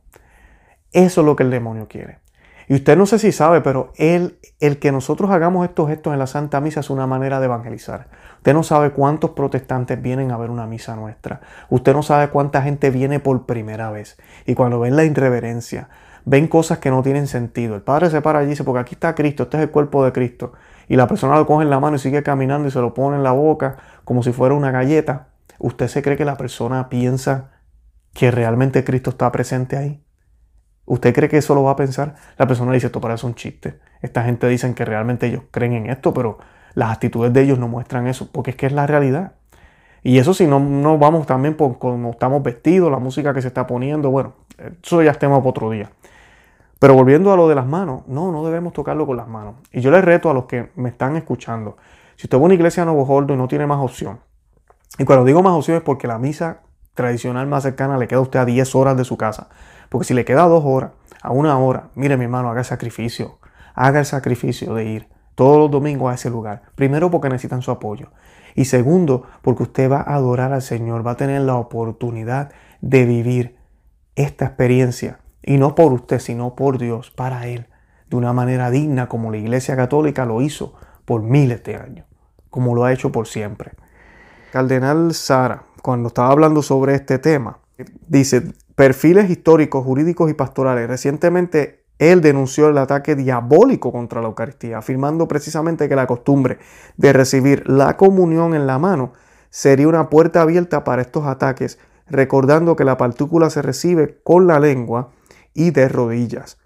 Eso 0.91 1.21
es 1.21 1.25
lo 1.25 1.35
que 1.35 1.43
el 1.43 1.51
demonio 1.51 1.87
quiere. 1.87 2.19
Y 2.67 2.75
usted 2.75 2.97
no 2.97 3.05
sé 3.05 3.19
si 3.19 3.31
sabe, 3.31 3.61
pero 3.61 3.91
él, 3.97 4.39
el 4.59 4.79
que 4.79 4.91
nosotros 4.91 5.31
hagamos 5.31 5.67
estos 5.67 5.89
gestos 5.89 6.13
en 6.13 6.19
la 6.19 6.27
Santa 6.27 6.61
Misa 6.61 6.79
es 6.79 6.89
una 6.89 7.07
manera 7.07 7.39
de 7.39 7.45
evangelizar. 7.45 8.07
Usted 8.37 8.53
no 8.53 8.63
sabe 8.63 8.91
cuántos 8.91 9.31
protestantes 9.31 10.01
vienen 10.01 10.31
a 10.31 10.37
ver 10.37 10.49
una 10.49 10.67
misa 10.67 10.95
nuestra. 10.95 11.41
Usted 11.69 11.93
no 11.93 12.03
sabe 12.03 12.29
cuánta 12.29 12.61
gente 12.61 12.89
viene 12.89 13.19
por 13.19 13.45
primera 13.45 13.91
vez. 13.91 14.17
Y 14.45 14.53
cuando 14.53 14.79
ven 14.79 14.95
la 14.95 15.03
irreverencia, 15.03 15.89
ven 16.25 16.47
cosas 16.47 16.79
que 16.79 16.89
no 16.89 17.03
tienen 17.03 17.27
sentido. 17.27 17.75
El 17.75 17.81
Padre 17.81 18.09
se 18.09 18.21
para 18.21 18.39
allí 18.39 18.47
y 18.47 18.49
dice, 18.51 18.63
porque 18.63 18.79
aquí 18.79 18.95
está 18.95 19.15
Cristo, 19.15 19.43
este 19.43 19.57
es 19.57 19.63
el 19.63 19.71
cuerpo 19.71 20.03
de 20.03 20.11
Cristo. 20.11 20.53
Y 20.87 20.95
la 20.95 21.07
persona 21.07 21.37
lo 21.37 21.45
coge 21.45 21.63
en 21.63 21.69
la 21.69 21.79
mano 21.79 21.95
y 21.95 21.99
sigue 21.99 22.23
caminando 22.23 22.67
y 22.67 22.71
se 22.71 22.79
lo 22.79 22.93
pone 22.93 23.17
en 23.17 23.23
la 23.23 23.31
boca 23.31 23.77
como 24.03 24.23
si 24.23 24.33
fuera 24.33 24.55
una 24.55 24.71
galleta. 24.71 25.29
¿Usted 25.59 25.87
se 25.87 26.01
cree 26.01 26.17
que 26.17 26.25
la 26.25 26.35
persona 26.35 26.89
piensa 26.89 27.51
que 28.13 28.31
realmente 28.31 28.83
Cristo 28.83 29.11
está 29.11 29.31
presente 29.31 29.77
ahí? 29.77 30.02
¿Usted 30.85 31.13
cree 31.13 31.29
que 31.29 31.37
eso 31.37 31.55
lo 31.55 31.63
va 31.63 31.71
a 31.71 31.75
pensar? 31.75 32.15
La 32.37 32.45
persona 32.47 32.73
dice, 32.73 32.87
esto 32.87 32.99
parece 32.99 33.25
un 33.25 33.35
chiste. 33.35 33.79
Esta 34.01 34.23
gente 34.23 34.47
dicen 34.47 34.73
que 34.73 34.83
realmente 34.83 35.27
ellos 35.27 35.43
creen 35.51 35.73
en 35.73 35.89
esto, 35.89 36.13
pero 36.13 36.39
las 36.73 36.91
actitudes 36.91 37.31
de 37.31 37.41
ellos 37.41 37.59
no 37.59 37.67
muestran 37.67 38.07
eso, 38.07 38.29
porque 38.31 38.51
es 38.51 38.57
que 38.57 38.65
es 38.65 38.73
la 38.73 38.85
realidad. 38.85 39.33
Y 40.03 40.17
eso 40.17 40.33
si 40.33 40.45
no, 40.45 40.59
no 40.59 40.97
vamos 40.97 41.25
también 41.25 41.55
por 41.55 41.79
cómo 41.79 42.11
estamos 42.11 42.43
vestidos, 42.43 42.91
la 42.91 42.99
música 42.99 43.33
que 43.33 43.41
se 43.41 43.47
está 43.47 43.65
poniendo, 43.65 44.11
bueno, 44.11 44.33
eso 44.83 45.01
ya 45.01 45.11
es 45.11 45.17
para 45.17 45.37
otro 45.37 45.69
día. 45.69 45.89
Pero 46.79 46.95
volviendo 46.95 47.31
a 47.31 47.37
lo 47.37 47.47
de 47.47 47.55
las 47.55 47.65
manos, 47.65 48.05
no, 48.07 48.33
no 48.33 48.45
debemos 48.45 48.73
tocarlo 48.73 49.07
con 49.07 49.15
las 49.15 49.29
manos. 49.29 49.55
Y 49.71 49.79
yo 49.79 49.89
les 49.89 50.03
reto 50.03 50.29
a 50.29 50.33
los 50.33 50.45
que 50.45 50.71
me 50.75 50.89
están 50.89 51.15
escuchando, 51.15 51.77
si 52.17 52.25
usted 52.25 52.37
va 52.37 52.41
a 52.41 52.45
una 52.45 52.55
iglesia 52.55 52.83
Nuevo 52.83 53.03
Holdo 53.03 53.33
y 53.33 53.37
no 53.37 53.47
tiene 53.47 53.65
más 53.65 53.79
opción, 53.79 54.19
y 54.99 55.05
cuando 55.05 55.23
digo 55.23 55.41
más 55.41 55.53
opción 55.53 55.77
es 55.77 55.83
porque 55.83 56.07
la 56.07 56.19
misa 56.19 56.59
tradicional 56.93 57.47
más 57.47 57.63
cercana 57.63 57.97
le 57.97 58.07
queda 58.07 58.19
a 58.19 58.23
usted 58.23 58.39
a 58.39 58.45
10 58.45 58.75
horas 58.75 58.97
de 58.97 59.05
su 59.05 59.15
casa, 59.15 59.47
porque 59.93 60.07
si 60.07 60.15
le 60.15 60.25
queda 60.25 60.47
dos 60.47 60.63
horas, 60.65 60.93
a 61.21 61.29
una 61.29 61.55
hora, 61.59 61.89
mire 61.93 62.17
mi 62.17 62.23
hermano, 62.23 62.49
haga 62.49 62.61
el 62.61 62.65
sacrificio. 62.65 63.37
Haga 63.75 63.99
el 63.99 64.07
sacrificio 64.07 64.73
de 64.73 64.85
ir 64.85 65.07
todos 65.35 65.59
los 65.59 65.69
domingos 65.69 66.11
a 66.11 66.15
ese 66.15 66.31
lugar. 66.31 66.63
Primero 66.73 67.11
porque 67.11 67.29
necesitan 67.29 67.61
su 67.61 67.69
apoyo. 67.69 68.07
Y 68.55 68.65
segundo, 68.65 69.27
porque 69.43 69.61
usted 69.61 69.91
va 69.91 69.97
a 69.97 70.15
adorar 70.15 70.51
al 70.51 70.63
Señor, 70.63 71.05
va 71.05 71.11
a 71.11 71.17
tener 71.17 71.41
la 71.41 71.57
oportunidad 71.57 72.51
de 72.81 73.05
vivir 73.05 73.57
esta 74.15 74.45
experiencia. 74.45 75.19
Y 75.43 75.57
no 75.57 75.75
por 75.75 75.93
usted, 75.93 76.17
sino 76.17 76.55
por 76.55 76.79
Dios, 76.79 77.11
para 77.11 77.45
Él, 77.45 77.67
de 78.09 78.15
una 78.15 78.33
manera 78.33 78.71
digna 78.71 79.07
como 79.07 79.29
la 79.29 79.37
Iglesia 79.37 79.75
Católica 79.75 80.25
lo 80.25 80.41
hizo 80.41 80.73
por 81.05 81.21
miles 81.21 81.63
de 81.63 81.75
años, 81.75 82.07
como 82.49 82.73
lo 82.73 82.83
ha 82.83 82.93
hecho 82.93 83.11
por 83.11 83.27
siempre. 83.27 83.73
Cardenal 84.51 85.13
Sara, 85.13 85.65
cuando 85.83 86.07
estaba 86.07 86.31
hablando 86.31 86.63
sobre 86.63 86.95
este 86.95 87.19
tema, 87.19 87.59
dice, 88.07 88.53
perfiles 88.75 89.29
históricos, 89.29 89.83
jurídicos 89.83 90.29
y 90.29 90.33
pastorales. 90.33 90.87
Recientemente 90.87 91.83
él 91.99 92.21
denunció 92.21 92.69
el 92.69 92.77
ataque 92.77 93.15
diabólico 93.15 93.91
contra 93.91 94.21
la 94.21 94.27
Eucaristía, 94.27 94.79
afirmando 94.79 95.27
precisamente 95.27 95.87
que 95.87 95.95
la 95.95 96.07
costumbre 96.07 96.57
de 96.97 97.13
recibir 97.13 97.69
la 97.69 97.97
comunión 97.97 98.53
en 98.53 98.67
la 98.67 98.79
mano 98.79 99.13
sería 99.49 99.87
una 99.87 100.09
puerta 100.09 100.41
abierta 100.41 100.83
para 100.83 101.01
estos 101.01 101.25
ataques, 101.25 101.77
recordando 102.07 102.75
que 102.75 102.83
la 102.83 102.97
partícula 102.97 103.49
se 103.49 103.61
recibe 103.61 104.19
con 104.23 104.47
la 104.47 104.59
lengua 104.59 105.11
y 105.53 105.71
de 105.71 105.87
rodillas. 105.87 106.57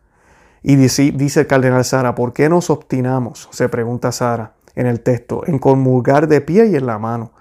Y 0.63 0.75
dice, 0.75 1.11
dice 1.13 1.41
el 1.41 1.47
cardenal 1.47 1.85
Sara, 1.85 2.15
¿por 2.15 2.33
qué 2.33 2.49
nos 2.49 2.69
obstinamos? 2.69 3.49
Se 3.51 3.69
pregunta 3.69 4.11
Sara 4.11 4.53
en 4.75 4.87
el 4.87 5.01
texto, 5.01 5.43
en 5.45 5.59
comulgar 5.59 6.27
de 6.27 6.41
pie 6.41 6.67
y 6.67 6.75
en 6.75 6.85
la 6.85 6.97
mano. 6.97 7.31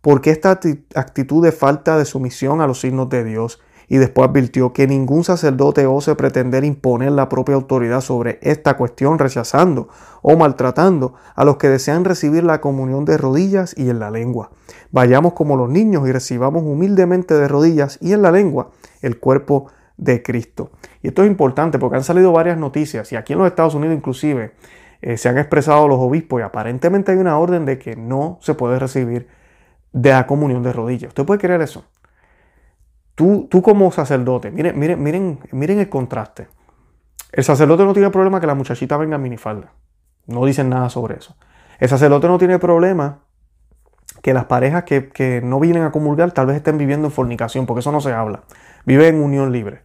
¿Por 0.00 0.20
qué 0.20 0.30
esta 0.30 0.58
actitud 0.94 1.42
de 1.42 1.52
falta 1.52 1.96
de 1.96 2.04
sumisión 2.04 2.60
a 2.60 2.66
los 2.66 2.80
signos 2.80 3.08
de 3.08 3.24
Dios? 3.24 3.60
Y 3.92 3.98
después 3.98 4.26
advirtió 4.26 4.72
que 4.72 4.86
ningún 4.86 5.22
sacerdote 5.22 5.84
ose 5.84 6.14
pretender 6.14 6.64
imponer 6.64 7.12
la 7.12 7.28
propia 7.28 7.56
autoridad 7.56 8.00
sobre 8.00 8.38
esta 8.40 8.78
cuestión 8.78 9.18
rechazando 9.18 9.88
o 10.22 10.34
maltratando 10.34 11.12
a 11.34 11.44
los 11.44 11.58
que 11.58 11.68
desean 11.68 12.06
recibir 12.06 12.42
la 12.42 12.62
comunión 12.62 13.04
de 13.04 13.18
rodillas 13.18 13.74
y 13.76 13.90
en 13.90 13.98
la 13.98 14.10
lengua. 14.10 14.50
Vayamos 14.92 15.34
como 15.34 15.56
los 15.56 15.68
niños 15.68 16.08
y 16.08 16.12
recibamos 16.12 16.62
humildemente 16.62 17.34
de 17.34 17.46
rodillas 17.48 17.98
y 18.00 18.14
en 18.14 18.22
la 18.22 18.32
lengua 18.32 18.70
el 19.02 19.18
cuerpo 19.18 19.66
de 19.98 20.22
Cristo. 20.22 20.70
Y 21.02 21.08
esto 21.08 21.22
es 21.22 21.28
importante 21.28 21.78
porque 21.78 21.98
han 21.98 22.04
salido 22.04 22.32
varias 22.32 22.56
noticias 22.56 23.12
y 23.12 23.16
aquí 23.16 23.34
en 23.34 23.40
los 23.40 23.48
Estados 23.48 23.74
Unidos 23.74 23.94
inclusive 23.94 24.54
eh, 25.02 25.18
se 25.18 25.28
han 25.28 25.36
expresado 25.36 25.86
los 25.86 25.98
obispos 25.98 26.40
y 26.40 26.44
aparentemente 26.44 27.12
hay 27.12 27.18
una 27.18 27.38
orden 27.38 27.66
de 27.66 27.78
que 27.78 27.94
no 27.94 28.38
se 28.40 28.54
puede 28.54 28.78
recibir 28.78 29.28
de 29.92 30.12
la 30.12 30.26
comunión 30.26 30.62
de 30.62 30.72
rodillas. 30.72 31.08
¿Usted 31.08 31.26
puede 31.26 31.40
creer 31.40 31.60
eso? 31.60 31.84
Tú, 33.14 33.46
tú 33.50 33.62
como 33.62 33.90
sacerdote, 33.90 34.50
miren, 34.50 34.78
miren, 34.78 35.02
miren, 35.02 35.40
miren 35.52 35.78
el 35.80 35.88
contraste. 35.88 36.48
El 37.32 37.44
sacerdote 37.44 37.84
no 37.84 37.92
tiene 37.92 38.10
problema 38.10 38.40
que 38.40 38.46
la 38.46 38.54
muchachita 38.54 38.96
venga 38.96 39.16
en 39.16 39.22
minifalda. 39.22 39.72
No 40.26 40.44
dicen 40.44 40.68
nada 40.68 40.88
sobre 40.88 41.16
eso. 41.16 41.36
El 41.78 41.88
sacerdote 41.88 42.28
no 42.28 42.38
tiene 42.38 42.58
problema 42.58 43.20
que 44.22 44.34
las 44.34 44.44
parejas 44.44 44.84
que, 44.84 45.40
no 45.42 45.58
vienen 45.58 45.82
a 45.82 45.90
comulgar 45.90 46.32
tal 46.32 46.46
vez 46.46 46.56
estén 46.56 46.78
viviendo 46.78 47.08
en 47.08 47.12
fornicación, 47.12 47.66
porque 47.66 47.80
eso 47.80 47.90
no 47.90 48.00
se 48.00 48.12
habla. 48.12 48.42
Vive 48.84 49.08
en 49.08 49.20
unión 49.20 49.50
libre. 49.50 49.82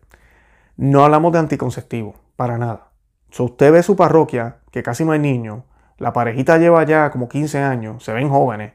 No 0.75 1.03
hablamos 1.03 1.31
de 1.31 1.39
anticonceptivo, 1.39 2.15
para 2.35 2.57
nada. 2.57 2.89
Si 3.31 3.41
usted 3.41 3.71
ve 3.71 3.81
su 3.81 3.95
parroquia, 3.95 4.57
que 4.71 4.83
casi 4.83 5.05
no 5.05 5.11
hay 5.11 5.19
niños, 5.19 5.63
la 5.97 6.13
parejita 6.13 6.57
lleva 6.57 6.83
ya 6.83 7.09
como 7.09 7.27
15 7.27 7.59
años, 7.59 8.03
se 8.03 8.13
ven 8.13 8.29
jóvenes. 8.29 8.73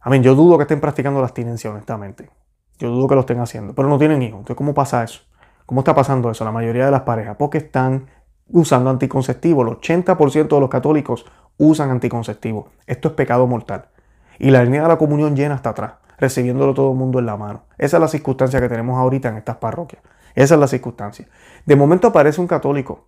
A 0.00 0.10
mí, 0.10 0.20
yo 0.20 0.34
dudo 0.34 0.56
que 0.56 0.62
estén 0.62 0.80
practicando 0.80 1.20
la 1.20 1.26
abstinencia, 1.26 1.70
honestamente. 1.70 2.30
Yo 2.80 2.90
dudo 2.90 3.06
que 3.06 3.14
lo 3.14 3.20
estén 3.20 3.38
haciendo, 3.40 3.74
pero 3.74 3.88
no 3.88 3.98
tienen 3.98 4.22
hijos. 4.22 4.38
Entonces, 4.38 4.56
¿cómo 4.56 4.72
pasa 4.72 5.04
eso? 5.04 5.20
¿Cómo 5.66 5.82
está 5.82 5.94
pasando 5.94 6.30
eso? 6.30 6.44
La 6.44 6.50
mayoría 6.50 6.86
de 6.86 6.90
las 6.90 7.02
parejas, 7.02 7.36
porque 7.38 7.58
están 7.58 8.06
usando 8.48 8.88
anticonceptivos. 8.88 9.68
El 9.68 9.76
80% 9.76 10.48
de 10.48 10.60
los 10.60 10.70
católicos 10.70 11.26
usan 11.58 11.90
anticonceptivos. 11.90 12.70
Esto 12.86 13.08
es 13.08 13.14
pecado 13.14 13.46
mortal. 13.46 13.88
Y 14.38 14.50
la 14.50 14.64
línea 14.64 14.82
de 14.82 14.88
la 14.88 14.96
comunión 14.96 15.36
llena 15.36 15.56
hasta 15.56 15.70
atrás, 15.70 15.92
recibiéndolo 16.16 16.72
todo 16.72 16.92
el 16.92 16.96
mundo 16.96 17.18
en 17.18 17.26
la 17.26 17.36
mano. 17.36 17.64
Esa 17.76 17.98
es 17.98 18.00
la 18.00 18.08
circunstancia 18.08 18.60
que 18.62 18.68
tenemos 18.70 18.98
ahorita 18.98 19.28
en 19.28 19.36
estas 19.36 19.56
parroquias. 19.56 20.02
Esa 20.34 20.54
es 20.54 20.60
la 20.60 20.66
circunstancia. 20.66 21.28
De 21.66 21.76
momento 21.76 22.08
aparece 22.08 22.40
un 22.40 22.46
católico 22.46 23.04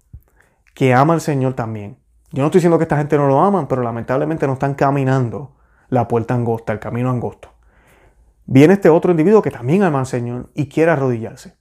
que 0.75 0.93
ama 0.93 1.15
al 1.15 1.23
Señor 1.23 1.55
también, 1.55 1.97
Yo 2.31 2.43
no 2.43 2.47
estoy 2.47 2.61
diciendo 2.61 2.79
que 2.79 2.85
esta 2.85 2.97
gente 2.97 3.17
no 3.19 3.27
lo 3.27 3.41
aman, 3.41 3.67
pero 3.69 3.83
lamentablemente 3.83 4.47
no 4.47 4.55
están 4.55 4.75
caminando 4.75 5.53
la 5.89 6.09
puerta 6.09 6.33
angosta, 6.35 6.73
el 6.73 6.79
camino 6.79 7.11
angosto. 7.11 7.52
Viene 8.47 8.75
este 8.75 8.89
otro 8.89 9.11
individuo 9.11 9.43
que 9.43 9.51
también 9.51 9.83
ama 9.83 10.01
al 10.01 10.07
Señor 10.07 10.51
y 10.55 10.69
quiere 10.69 10.91
arrodillarse. 10.91 11.57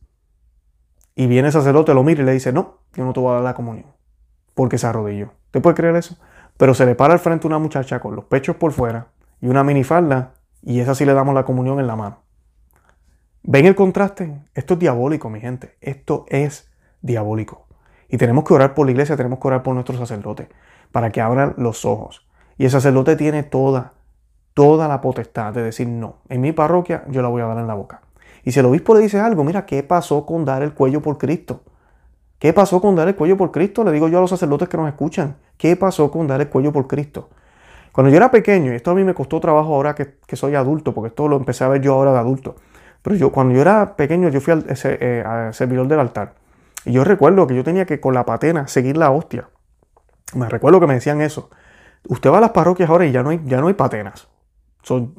Y 1.16 1.28
viene 1.28 1.50
el 1.50 1.54
sacerdote, 1.54 1.94
lo 1.94 2.04
mira 2.04 2.24
y 2.24 2.26
le 2.26 2.34
dice, 2.34 2.52
no, 2.52 2.80
yo 2.94 3.06
no 3.06 3.14
te 3.14 3.20
voy 3.20 3.32
a 3.32 3.36
dar 3.36 3.44
la 3.44 3.54
comunión, 3.54 3.88
porque 4.54 4.78
se 4.78 4.88
arrodilló. 4.88 5.34
¿Te 5.52 5.62
puede 5.62 5.76
creer 5.76 5.96
eso? 5.96 6.18
Pero 6.58 6.74
se 6.74 6.86
le 6.86 6.96
para 6.96 7.14
al 7.14 7.20
frente 7.20 7.48
una 7.48 7.60
muchacha 7.60 8.00
con 8.00 8.16
los 8.16 8.26
pechos 8.26 8.56
por 8.56 8.72
fuera 8.72 9.08
y 9.42 9.48
una 9.48 9.64
minifalda, 9.64 10.34
y 10.64 10.80
esa 10.80 10.96
sí 10.96 11.06
le 11.06 11.14
damos 11.14 11.36
la 11.36 11.44
comunión 11.44 11.80
en 11.80 11.88
la 11.88 11.96
mano. 11.96 12.24
¿Ven 13.44 13.66
el 13.66 13.76
contraste? 13.76 14.40
Esto 14.54 14.76
es 14.76 14.80
diabólico, 14.80 15.30
mi 15.30 15.40
gente. 15.40 15.76
Esto 15.82 16.26
es 16.30 16.72
diabólico. 17.02 17.68
Y 18.08 18.18
tenemos 18.18 18.44
que 18.44 18.54
orar 18.54 18.76
por 18.76 18.86
la 18.86 18.92
iglesia, 18.92 19.18
tenemos 19.18 19.40
que 19.40 19.48
orar 19.48 19.64
por 19.64 19.74
nuestros 19.74 19.98
sacerdotes, 19.98 20.50
para 20.92 21.12
que 21.12 21.22
abran 21.22 21.56
los 21.58 21.86
ojos. 21.86 22.28
Y 22.58 22.66
el 22.66 22.72
sacerdote 22.72 23.16
tiene 23.16 23.44
toda, 23.44 23.94
toda 24.54 24.88
la 24.88 25.02
potestad 25.02 25.54
de 25.54 25.64
decir 25.64 25.88
no. 25.88 26.18
En 26.30 26.42
mi 26.42 26.52
parroquia 26.52 27.04
yo 27.10 27.22
la 27.22 27.28
voy 27.28 27.42
a 27.42 27.46
dar 27.46 27.58
en 27.58 27.68
la 27.68 27.74
boca. 27.74 28.02
Y 28.44 28.52
si 28.52 28.60
el 28.60 28.66
obispo 28.66 28.96
le 28.96 29.02
dice 29.02 29.20
algo, 29.20 29.44
mira, 29.44 29.66
¿qué 29.66 29.84
pasó 29.84 30.26
con 30.26 30.46
dar 30.46 30.64
el 30.64 30.74
cuello 30.74 31.02
por 31.02 31.18
Cristo? 31.18 31.62
¿Qué 32.40 32.54
pasó 32.54 32.82
con 32.82 32.96
dar 32.96 33.08
el 33.08 33.16
cuello 33.16 33.38
por 33.38 33.52
Cristo? 33.52 33.84
Le 33.84 33.92
digo 33.92 34.08
yo 34.08 34.18
a 34.18 34.22
los 34.22 34.32
sacerdotes 34.32 34.68
que 34.68 34.78
nos 34.78 34.88
escuchan. 34.88 35.36
¿Qué 35.58 35.76
pasó 35.76 36.10
con 36.10 36.26
dar 36.26 36.42
el 36.42 36.50
cuello 36.50 36.72
por 36.72 36.88
Cristo? 36.88 37.30
Cuando 37.92 38.10
yo 38.10 38.18
era 38.18 38.32
pequeño, 38.32 38.72
y 38.72 38.76
esto 38.76 38.92
a 38.92 38.96
mí 38.96 39.04
me 39.04 39.14
costó 39.14 39.40
trabajo 39.40 39.76
ahora 39.76 39.94
que, 39.94 40.36
soy 40.36 40.56
adulto, 40.56 40.94
porque 40.94 41.10
esto 41.10 41.28
lo 41.28 41.36
empecé 41.36 41.66
a 41.66 41.68
ver 41.68 41.82
yo 41.82 41.94
ahora 41.94 42.14
de 42.14 42.20
adulto. 42.20 42.56
Pero 43.04 43.16
yo, 43.16 43.32
cuando 43.32 43.54
yo 43.54 43.62
era 43.62 43.96
pequeño, 43.96 44.30
yo 44.30 44.42
fui 44.42 44.54
al, 44.54 44.66
eh, 44.68 45.50
servidor 45.52 45.88
del 45.88 46.00
altar. 46.00 46.34
Y 46.86 46.94
yo 46.94 47.04
recuerdo 47.04 47.46
que 47.46 47.56
yo 47.56 47.64
tenía 47.64 47.86
que 47.86 48.00
con 48.00 48.16
la 48.16 48.26
patena 48.26 48.68
seguir 48.68 48.98
la 48.98 49.12
hostia. 49.12 49.50
Me 50.34 50.50
recuerdo 50.50 50.80
que 50.80 50.88
me 50.88 50.96
decían 50.96 51.22
eso. 51.22 51.50
Usted 52.08 52.32
va 52.32 52.40
a 52.40 52.42
las 52.42 52.52
parroquias 52.52 52.90
ahora 52.90 53.06
y 53.06 53.12
ya 53.12 53.22
no 53.22 53.30
hay, 53.30 53.42
ya 53.46 53.62
no 53.62 53.68
hay 53.68 53.76
patenas. 53.76 54.31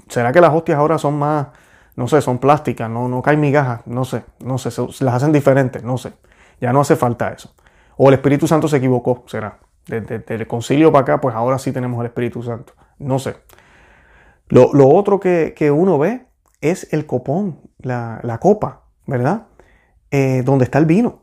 ¿Será 0.09 0.33
que 0.33 0.41
las 0.41 0.53
hostias 0.53 0.79
ahora 0.79 0.99
son 0.99 1.19
más, 1.19 1.49
no 1.97 2.09
sé, 2.09 2.21
son 2.21 2.39
plásticas, 2.39 2.91
no, 2.91 3.09
no 3.09 3.23
caen 3.23 3.41
migajas? 3.41 3.87
No 3.87 4.05
sé, 4.05 4.25
no 4.45 4.59
sé, 4.59 4.71
se, 4.71 5.05
las 5.05 5.15
hacen 5.15 5.33
diferentes, 5.33 5.83
no 5.83 5.99
sé. 5.99 6.13
Ya 6.61 6.73
no 6.73 6.81
hace 6.81 6.97
falta 6.97 7.33
eso. 7.33 7.55
O 7.97 8.09
el 8.09 8.15
Espíritu 8.15 8.47
Santo 8.47 8.69
se 8.69 8.79
equivocó, 8.79 9.25
será. 9.27 9.59
Desde, 9.87 10.23
el 10.35 10.47
concilio 10.47 10.93
para 10.93 11.03
acá, 11.03 11.21
pues 11.21 11.35
ahora 11.35 11.59
sí 11.59 11.73
tenemos 11.73 12.01
el 12.01 12.07
Espíritu 12.07 12.43
Santo. 12.43 12.73
No 12.99 13.19
sé. 13.19 13.37
Lo, 14.49 14.89
otro 14.89 15.19
que, 15.19 15.71
uno 15.75 15.99
ve 15.99 16.27
es 16.61 16.93
el 16.93 17.07
copón, 17.07 17.61
la, 17.79 18.39
copa, 18.41 18.83
¿verdad? 19.07 19.47
Eh, 20.11 20.43
donde 20.45 20.65
está 20.65 20.79
el 20.79 20.87
vino. 20.87 21.23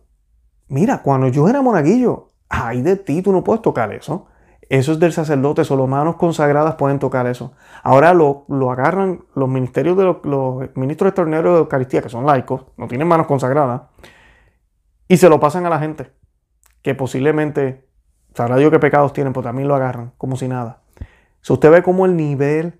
Mira, 0.68 1.02
cuando 1.02 1.28
yo 1.28 1.48
era 1.48 1.62
monaguillo, 1.62 2.30
ay 2.50 2.82
de 2.82 2.96
ti, 2.96 3.22
tú 3.22 3.32
no 3.32 3.44
puedes 3.44 3.62
tocar 3.62 3.94
eso. 3.94 4.28
Eso 4.70 4.92
es 4.92 5.00
del 5.00 5.12
sacerdote, 5.12 5.64
solo 5.64 5.88
manos 5.88 6.16
consagradas 6.16 6.76
pueden 6.76 7.00
tocar 7.00 7.26
eso. 7.28 7.54
Ahora 7.84 8.14
lo, 8.14 8.46
agarran 8.72 9.26
los 9.34 9.50
ministerios 9.50 9.98
de 9.98 10.04
los, 10.04 10.76
ministros 10.76 11.10
extraordinarios 11.10 11.56
de 11.56 11.60
Eucaristía, 11.62 12.02
que 12.02 12.10
son 12.10 12.26
laicos, 12.26 12.66
no 12.78 12.88
tienen 12.88 13.08
manos 13.08 13.26
consagradas, 13.26 13.82
y 15.08 15.18
se 15.18 15.28
lo 15.28 15.40
pasan 15.40 15.66
a 15.66 15.70
la 15.70 15.80
gente, 15.80 16.12
que 16.84 16.94
posiblemente, 16.94 17.90
sabrá 18.36 18.58
Dios 18.58 18.72
qué 18.72 18.80
pecados 18.80 19.12
tienen, 19.12 19.34
pero 19.34 19.44
también 19.44 19.68
lo 19.68 19.76
agarran, 19.76 20.14
como 20.18 20.36
si 20.36 20.48
nada. 20.48 20.84
Si 21.42 21.52
usted 21.52 21.72
ve 21.72 21.82
cómo 21.82 22.06
el 22.06 22.16
nivel 22.16 22.80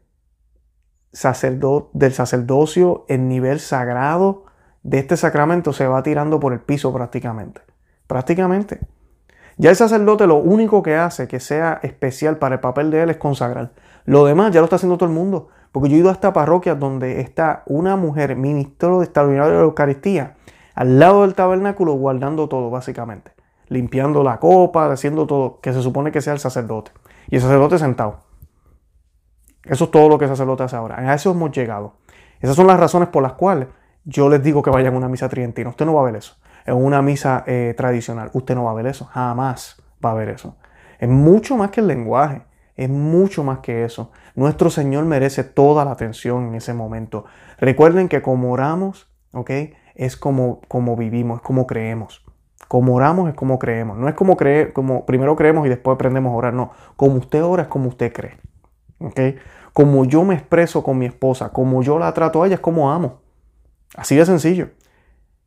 del 1.12 2.14
sacerdocio, 2.14 3.06
el 3.08 3.28
nivel 3.28 3.60
sagrado 3.60 4.46
de 4.84 5.00
este 5.00 5.18
sacramento 5.18 5.74
se 5.74 5.88
va 5.88 6.04
tirando 6.04 6.40
por 6.40 6.54
el 6.54 6.60
piso 6.60 6.94
prácticamente 6.94 7.62
prácticamente. 8.10 8.80
Ya 9.60 9.70
el 9.72 9.76
sacerdote 9.76 10.26
lo 10.26 10.38
único 10.38 10.82
que 10.82 10.96
hace 10.96 11.28
que 11.28 11.42
sea 11.42 11.82
especial 11.84 12.38
para 12.38 12.56
el 12.56 12.62
papel 12.62 12.92
de 12.92 13.04
él 13.04 13.10
es 13.10 13.18
consagrar. 13.18 13.72
Lo 14.06 14.24
demás 14.24 14.54
ya 14.54 14.62
lo 14.62 14.64
está 14.64 14.78
haciendo 14.78 14.98
todo 14.98 15.10
el 15.10 15.14
mundo. 15.14 15.50
Porque 15.74 15.90
yo 15.90 15.98
he 15.98 16.00
ido 16.00 16.08
a 16.08 16.14
esta 16.14 16.32
parroquia 16.32 16.76
donde 16.76 17.20
está 17.20 17.64
una 17.66 17.98
mujer, 17.98 18.38
ministro 18.38 19.00
de 19.00 19.04
extraordinario 19.04 19.52
de 19.52 19.58
la 19.58 19.64
Eucaristía, 19.66 20.38
al 20.76 20.98
lado 20.98 21.24
del 21.24 21.36
tabernáculo, 21.36 21.92
guardando 21.96 22.48
todo, 22.48 22.70
básicamente. 22.70 23.34
Limpiando 23.68 24.24
la 24.24 24.40
copa, 24.40 24.90
haciendo 24.90 25.28
todo, 25.28 25.60
que 25.60 25.74
se 25.74 25.82
supone 25.82 26.14
que 26.14 26.22
sea 26.22 26.32
el 26.32 26.40
sacerdote. 26.40 26.92
Y 27.28 27.36
el 27.36 27.42
sacerdote 27.42 27.78
sentado. 27.80 28.22
Eso 29.66 29.84
es 29.84 29.92
todo 29.92 30.08
lo 30.08 30.18
que 30.18 30.24
el 30.24 30.32
sacerdote 30.32 30.64
hace 30.64 30.78
ahora. 30.78 31.00
A 31.00 31.14
eso 31.14 31.32
hemos 31.32 31.52
llegado. 31.52 31.96
Esas 32.40 32.56
son 32.56 32.66
las 32.66 32.80
razones 32.80 33.10
por 33.10 33.22
las 33.22 33.34
cuales 33.34 33.68
yo 34.06 34.30
les 34.30 34.42
digo 34.42 34.64
que 34.64 34.70
vayan 34.70 34.94
a 34.94 34.98
una 34.98 35.10
misa 35.10 35.28
tridentina. 35.28 35.70
Usted 35.70 35.86
no 35.86 35.96
va 35.96 36.02
a 36.04 36.06
ver 36.06 36.16
eso 36.16 36.38
en 36.66 36.76
una 36.76 37.02
misa 37.02 37.44
eh, 37.48 37.74
tradicional. 37.78 38.30
Usted 38.34 38.56
no 38.56 38.66
va 38.66 38.72
a 38.72 38.76
ver 38.76 38.88
eso, 38.88 39.06
jamás 39.06 39.82
va 40.04 40.12
a 40.12 40.16
ver 40.16 40.30
eso. 40.30 40.56
Es 41.00 41.10
mucho 41.10 41.58
más 41.58 41.72
que 41.72 41.82
el 41.82 41.88
lenguaje, 41.88 42.42
es 42.76 42.90
mucho 42.90 43.44
más 43.44 43.60
que 43.60 43.86
eso. 43.86 44.12
Nuestro 44.36 44.70
Señor 44.70 45.06
merece 45.06 45.44
toda 45.44 45.86
la 45.86 45.92
atención 45.92 46.48
en 46.48 46.56
ese 46.56 46.74
momento. 46.74 47.26
Recuerden 47.58 48.08
que 48.08 48.22
como 48.22 48.52
oramos, 48.52 49.10
¿ok? 49.34 49.52
Es 49.96 50.16
como, 50.16 50.62
como 50.68 50.96
vivimos, 50.96 51.40
es 51.40 51.44
como 51.44 51.68
creemos. 51.68 52.24
Como 52.68 52.96
oramos 52.96 53.30
es 53.30 53.36
como 53.36 53.58
creemos. 53.58 53.98
No 53.98 54.08
es 54.08 54.16
como 54.16 54.38
creer, 54.38 54.74
como 54.74 55.06
primero 55.06 55.36
creemos 55.36 55.66
y 55.66 55.70
después 55.70 55.96
aprendemos 55.96 56.32
a 56.32 56.36
orar. 56.36 56.54
No, 56.54 56.72
como 56.96 57.16
usted 57.16 57.44
ora 57.44 57.64
es 57.64 57.68
como 57.68 57.90
usted 57.90 58.14
cree. 58.14 58.38
¿Ok? 59.00 59.20
Como 59.74 60.06
yo 60.06 60.24
me 60.24 60.36
expreso 60.36 60.84
con 60.84 60.98
mi 60.98 61.06
esposa, 61.06 61.50
como 61.50 61.82
yo 61.82 61.98
la 62.00 62.14
trato 62.14 62.44
a 62.44 62.48
ella, 62.48 62.56
es 62.56 62.62
como 62.62 62.92
amo. 62.92 63.22
Así 63.96 64.16
de 64.16 64.26
sencillo. 64.26 64.70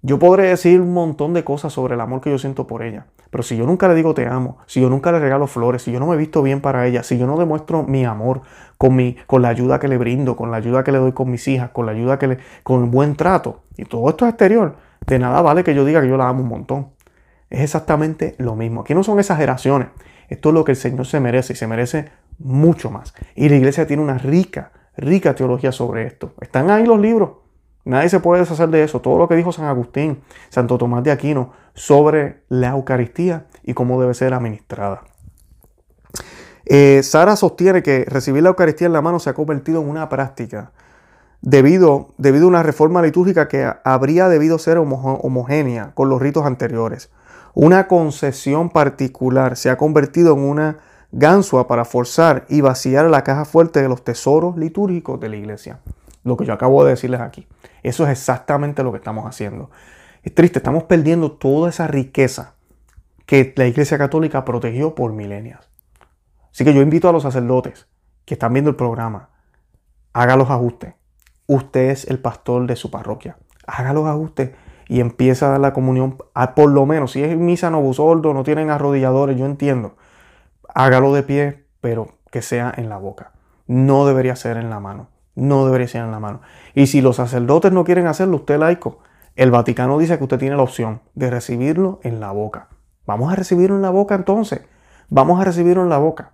Yo 0.05 0.19
podré 0.19 0.49
decir 0.49 0.81
un 0.81 0.93
montón 0.93 1.33
de 1.33 1.45
cosas 1.45 1.73
sobre 1.73 1.95
el 1.95 2.01
amor 2.01 2.21
que 2.21 2.31
yo 2.31 2.37
siento 2.37 2.67
por 2.67 2.83
ella, 2.83 3.07
pero 3.31 3.45
si 3.45 3.57
yo 3.57 3.67
nunca 3.67 3.87
le 3.87 3.95
digo 3.95 4.15
te 4.15 4.27
amo, 4.27 4.59
si 4.67 4.81
yo 4.81 4.91
nunca 4.91 5.13
le 5.13 5.21
regalo 5.21 5.47
flores, 5.47 5.83
si 5.83 5.93
yo 5.93 6.01
no 6.01 6.09
me 6.09 6.17
visto 6.17 6.43
bien 6.43 6.61
para 6.61 6.89
ella, 6.89 7.05
si 7.05 7.19
yo 7.19 7.27
no 7.29 7.39
demuestro 7.39 7.85
mi 7.85 8.05
amor 8.05 8.43
con, 8.79 8.97
mi, 8.97 9.15
con 9.29 9.43
la 9.43 9.49
ayuda 9.49 9.79
que 9.79 9.87
le 9.87 9.99
brindo, 9.99 10.35
con 10.35 10.51
la 10.51 10.57
ayuda 10.57 10.83
que 10.83 10.91
le 10.91 10.99
doy 10.99 11.13
con 11.13 11.31
mis 11.31 11.47
hijas, 11.47 11.71
con 11.71 11.87
la 11.87 11.93
ayuda 11.93 12.19
que 12.19 12.27
le, 12.27 12.39
con 12.65 12.83
el 12.83 12.91
buen 12.91 13.15
trato, 13.15 13.61
y 13.77 13.85
todo 13.85 14.09
esto 14.09 14.27
es 14.27 14.31
exterior, 14.31 14.75
de 15.07 15.21
nada 15.21 15.41
vale 15.41 15.63
que 15.63 15.73
yo 15.73 15.85
diga 15.85 16.01
que 16.01 16.09
yo 16.09 16.17
la 16.17 16.29
amo 16.29 16.43
un 16.43 16.49
montón. 16.49 16.89
Es 17.49 17.61
exactamente 17.61 18.35
lo 18.39 18.57
mismo. 18.57 18.81
Aquí 18.81 18.95
no 18.95 19.05
son 19.05 19.19
exageraciones. 19.19 19.89
Esto 20.29 20.49
es 20.49 20.55
lo 20.55 20.65
que 20.65 20.73
el 20.73 20.77
Señor 20.77 21.07
se 21.07 21.21
merece 21.21 21.53
y 21.53 21.57
se 21.57 21.67
merece 21.67 22.09
mucho 22.39 22.91
más. 22.91 23.15
Y 23.35 23.49
la 23.51 23.57
iglesia 23.57 23.87
tiene 23.87 24.03
una 24.03 24.17
rica, 24.17 24.73
rica 24.97 25.35
teología 25.35 25.71
sobre 25.71 26.07
esto. 26.07 26.33
Están 26.41 26.71
ahí 26.71 26.87
los 26.87 26.99
libros. 26.99 27.42
Nadie 27.85 28.09
se 28.09 28.21
puede 28.21 28.41
deshacer 28.41 28.69
de 28.69 28.85
eso. 28.85 29.01
Todo 29.01 29.19
lo 29.19 29.29
que 29.29 29.37
dijo 29.37 29.53
San 29.53 29.67
Agustín, 29.67 30.21
Santo 30.51 30.79
Tomás 30.79 31.03
de 31.03 31.11
Aquino 31.11 31.53
sobre 31.75 32.43
la 32.49 32.71
Eucaristía 32.71 33.47
y 33.65 33.75
cómo 33.75 34.01
debe 34.01 34.15
ser 34.15 34.35
administrada. 34.35 35.03
Eh, 36.65 37.03
Sara 37.03 37.35
sostiene 37.37 37.83
que 37.83 38.05
recibir 38.05 38.43
la 38.43 38.51
Eucaristía 38.51 38.87
en 38.87 38.93
la 38.93 39.03
mano 39.03 39.19
se 39.19 39.31
ha 39.31 39.35
convertido 39.35 39.83
en 39.83 39.89
una 39.89 40.09
práctica 40.09 40.71
debido, 41.41 42.11
debido 42.19 42.47
a 42.47 42.49
una 42.49 42.63
reforma 42.63 43.03
litúrgica 43.03 43.49
que 43.49 43.71
habría 43.85 44.29
debido 44.29 44.59
ser 44.59 44.79
homogénea 44.79 45.91
con 45.95 46.09
los 46.09 46.23
ritos 46.23 46.47
anteriores. 46.47 47.11
Una 47.55 47.89
concesión 47.89 48.71
particular 48.71 49.57
se 49.57 49.69
ha 49.69 49.77
convertido 49.77 50.35
en 50.35 50.41
una 50.41 50.79
ganzua 51.11 51.67
para 51.67 51.85
forzar 51.85 52.47
y 52.49 52.63
vaciar 52.63 53.07
la 53.11 53.25
caja 53.25 53.45
fuerte 53.45 53.83
de 53.83 53.89
los 53.89 54.03
tesoros 54.03 54.57
litúrgicos 54.57 55.21
de 55.21 55.29
la 55.29 55.37
iglesia. 55.37 55.81
Lo 56.25 56.37
que 56.37 56.45
yo 56.45 56.53
acabo 56.53 56.85
de 56.85 56.91
decirles 56.91 57.21
aquí. 57.21 57.47
Eso 57.83 58.05
es 58.05 58.11
exactamente 58.11 58.83
lo 58.83 58.93
que 58.93 58.99
estamos 58.99 59.27
haciendo. 59.27 59.71
Es 60.23 60.35
triste, 60.35 60.61
estamos 60.61 60.85
perdiendo 60.85 61.33
toda 61.33 61.69
esa 61.69 61.89
riqueza 61.89 62.55
que 63.27 63.53
la 63.57 63.67
Iglesia 63.67 63.99
Católica 63.99 64.45
protegió 64.45 64.95
por 64.95 65.13
milenios. 65.13 65.69
Así 66.53 66.65
que 66.65 66.75
yo 66.75 66.81
invito 66.81 67.09
a 67.09 67.13
los 67.13 67.25
sacerdotes 67.25 67.89
que 68.25 68.35
están 68.35 68.53
viendo 68.53 68.71
el 68.71 68.77
programa, 68.77 69.31
haga 70.13 70.37
los 70.37 70.51
ajustes. 70.51 70.95
Usted 71.47 71.91
es 71.91 72.05
el 72.07 72.21
pastor 72.21 72.67
de 72.67 72.77
su 72.77 72.91
parroquia. 72.91 73.37
Haga 73.67 73.93
los 73.93 74.07
ajustes 74.07 74.53
y 74.87 75.01
empieza 75.01 75.47
a 75.47 75.51
dar 75.51 75.61
la 75.61 75.73
comunión, 75.73 76.19
a, 76.35 76.55
por 76.55 76.71
lo 76.71 76.87
menos, 76.87 77.13
si 77.13 77.23
es 77.25 77.37
misa 77.37 77.71
no 77.71 77.93
sordo, 77.93 78.35
no 78.35 78.45
tienen 78.45 78.71
arrodilladores, 78.71 79.39
yo 79.39 79.47
entiendo. 79.47 79.97
Hágalo 80.75 81.13
de 81.13 81.23
pie, 81.23 81.65
pero 81.81 82.19
que 82.31 82.43
sea 82.43 82.73
en 82.77 82.89
la 82.89 82.99
boca. 82.99 83.33
No 83.67 84.07
debería 84.07 84.37
ser 84.37 84.57
en 84.57 84.71
la 84.71 84.79
mano 84.79 85.12
no 85.35 85.65
debería 85.65 85.89
ser 85.89 86.03
en 86.03 86.11
la 86.11 86.21
mano. 86.21 86.41
Y 86.75 86.87
si 86.87 87.01
los 87.01 87.17
sacerdotes 87.17 87.73
no 87.73 87.85
quieren 87.85 88.07
hacerlo, 88.07 88.37
usted 88.37 88.59
laico, 88.59 88.99
el 89.35 89.51
Vaticano 89.51 89.99
dice 89.99 90.19
que 90.19 90.25
usted 90.25 90.39
tiene 90.39 90.57
la 90.57 90.63
opción 90.63 91.01
de 91.15 91.31
recibirlo 91.31 92.01
en 92.03 92.21
la 92.21 92.33
boca. 92.33 92.69
Vamos 93.07 93.33
a 93.33 93.37
recibirlo 93.37 93.77
en 93.77 93.83
la 93.83 93.91
boca 93.91 94.15
entonces. 94.15 94.63
Vamos 95.09 95.41
a 95.41 95.45
recibirlo 95.45 95.83
en 95.83 95.89
la 95.89 95.99
boca. 95.99 96.33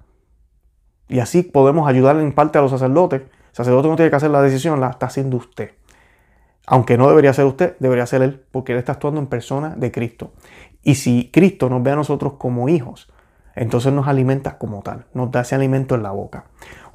Y 1.09 1.21
así 1.21 1.43
podemos 1.43 1.89
ayudarle 1.89 2.23
en 2.23 2.35
parte 2.35 2.59
a 2.59 2.61
los 2.61 2.71
sacerdotes. 2.71 3.23
El 3.23 3.29
sacerdote 3.53 3.89
no 3.89 3.97
tiene 3.97 4.11
que 4.11 4.17
hacer 4.17 4.31
la 4.31 4.43
decisión, 4.43 4.81
la 4.81 4.91
está 4.91 5.07
haciendo 5.07 5.37
usted. 5.37 5.73
Aunque 6.67 6.99
no 6.99 7.09
debería 7.09 7.33
ser 7.33 7.47
usted, 7.47 7.77
debería 7.79 8.05
ser 8.05 8.21
él, 8.21 8.45
porque 8.53 8.73
él 8.73 8.79
está 8.79 8.93
actuando 8.93 9.21
en 9.21 9.27
persona 9.27 9.75
de 9.75 9.91
Cristo. 9.91 10.33
Y 10.83 10.97
si 10.97 11.31
Cristo 11.33 11.71
nos 11.71 11.83
ve 11.83 11.93
a 11.93 11.97
nosotros 11.97 12.35
como 12.35 12.69
hijos, 12.69 13.11
entonces 13.55 13.93
nos 13.93 14.07
alimenta 14.07 14.59
como 14.59 14.83
tal, 14.83 15.07
nos 15.15 15.31
da 15.31 15.41
ese 15.41 15.55
alimento 15.55 15.95
en 15.95 16.03
la 16.03 16.11
boca. 16.11 16.45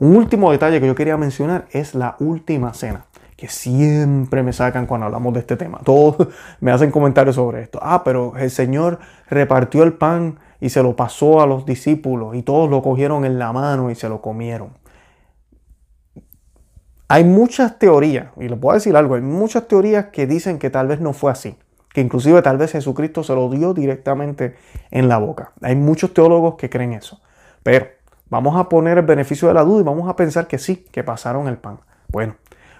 Un 0.03 0.17
último 0.17 0.51
detalle 0.51 0.81
que 0.81 0.87
yo 0.87 0.95
quería 0.95 1.15
mencionar 1.15 1.65
es 1.71 1.95
la 1.95 2.17
última 2.19 2.73
cena, 2.73 3.05
que 3.37 3.47
siempre 3.47 4.43
me 4.43 4.51
sacan 4.51 4.85
cuando 4.85 5.05
hablamos 5.05 5.33
de 5.33 5.39
este 5.39 5.55
tema. 5.55 5.79
Todos 5.85 6.27
me 6.59 6.71
hacen 6.71 6.91
comentarios 6.91 7.37
sobre 7.37 7.61
esto. 7.61 7.79
Ah, 7.81 8.03
pero 8.03 8.33
el 8.35 8.51
Señor 8.51 8.99
repartió 9.29 9.81
el 9.83 9.93
pan 9.93 10.39
y 10.59 10.71
se 10.71 10.83
lo 10.83 10.97
pasó 10.97 11.39
a 11.39 11.47
los 11.47 11.65
discípulos 11.65 12.35
y 12.35 12.41
todos 12.41 12.69
lo 12.69 12.81
cogieron 12.81 13.23
en 13.23 13.39
la 13.39 13.53
mano 13.53 13.91
y 13.91 13.95
se 13.95 14.09
lo 14.09 14.21
comieron. 14.21 14.71
Hay 17.07 17.23
muchas 17.23 17.79
teorías, 17.79 18.27
y 18.35 18.49
les 18.49 18.59
puedo 18.59 18.75
decir 18.75 18.97
algo, 18.97 19.15
hay 19.15 19.21
muchas 19.21 19.69
teorías 19.69 20.07
que 20.07 20.27
dicen 20.27 20.59
que 20.59 20.69
tal 20.69 20.87
vez 20.87 20.99
no 20.99 21.13
fue 21.13 21.31
así, 21.31 21.55
que 21.93 22.01
inclusive 22.01 22.41
tal 22.41 22.57
vez 22.57 22.73
Jesucristo 22.73 23.23
se 23.23 23.33
lo 23.35 23.49
dio 23.49 23.73
directamente 23.73 24.57
en 24.91 25.07
la 25.07 25.17
boca. 25.17 25.53
Hay 25.61 25.77
muchos 25.77 26.13
teólogos 26.13 26.55
que 26.55 26.69
creen 26.69 26.91
eso, 26.91 27.21
pero 27.63 28.02
vamos 28.29 28.57
a 28.57 28.69
poner 28.69 28.97
el 28.97 29.05
beneficio 29.05 29.47
de 29.47 29.53
la 29.53 29.63
duda 29.63 29.81
y 29.81 29.83
vamos 29.83 30.09
a 30.09 30.15
pensar 30.15 30.47
que 30.47 30.57
sí, 30.57 30.85
que 30.91 31.03
pasaron 31.03 31.47
el 31.47 31.57
pan. 31.57 31.79
Bueno, 32.09 32.35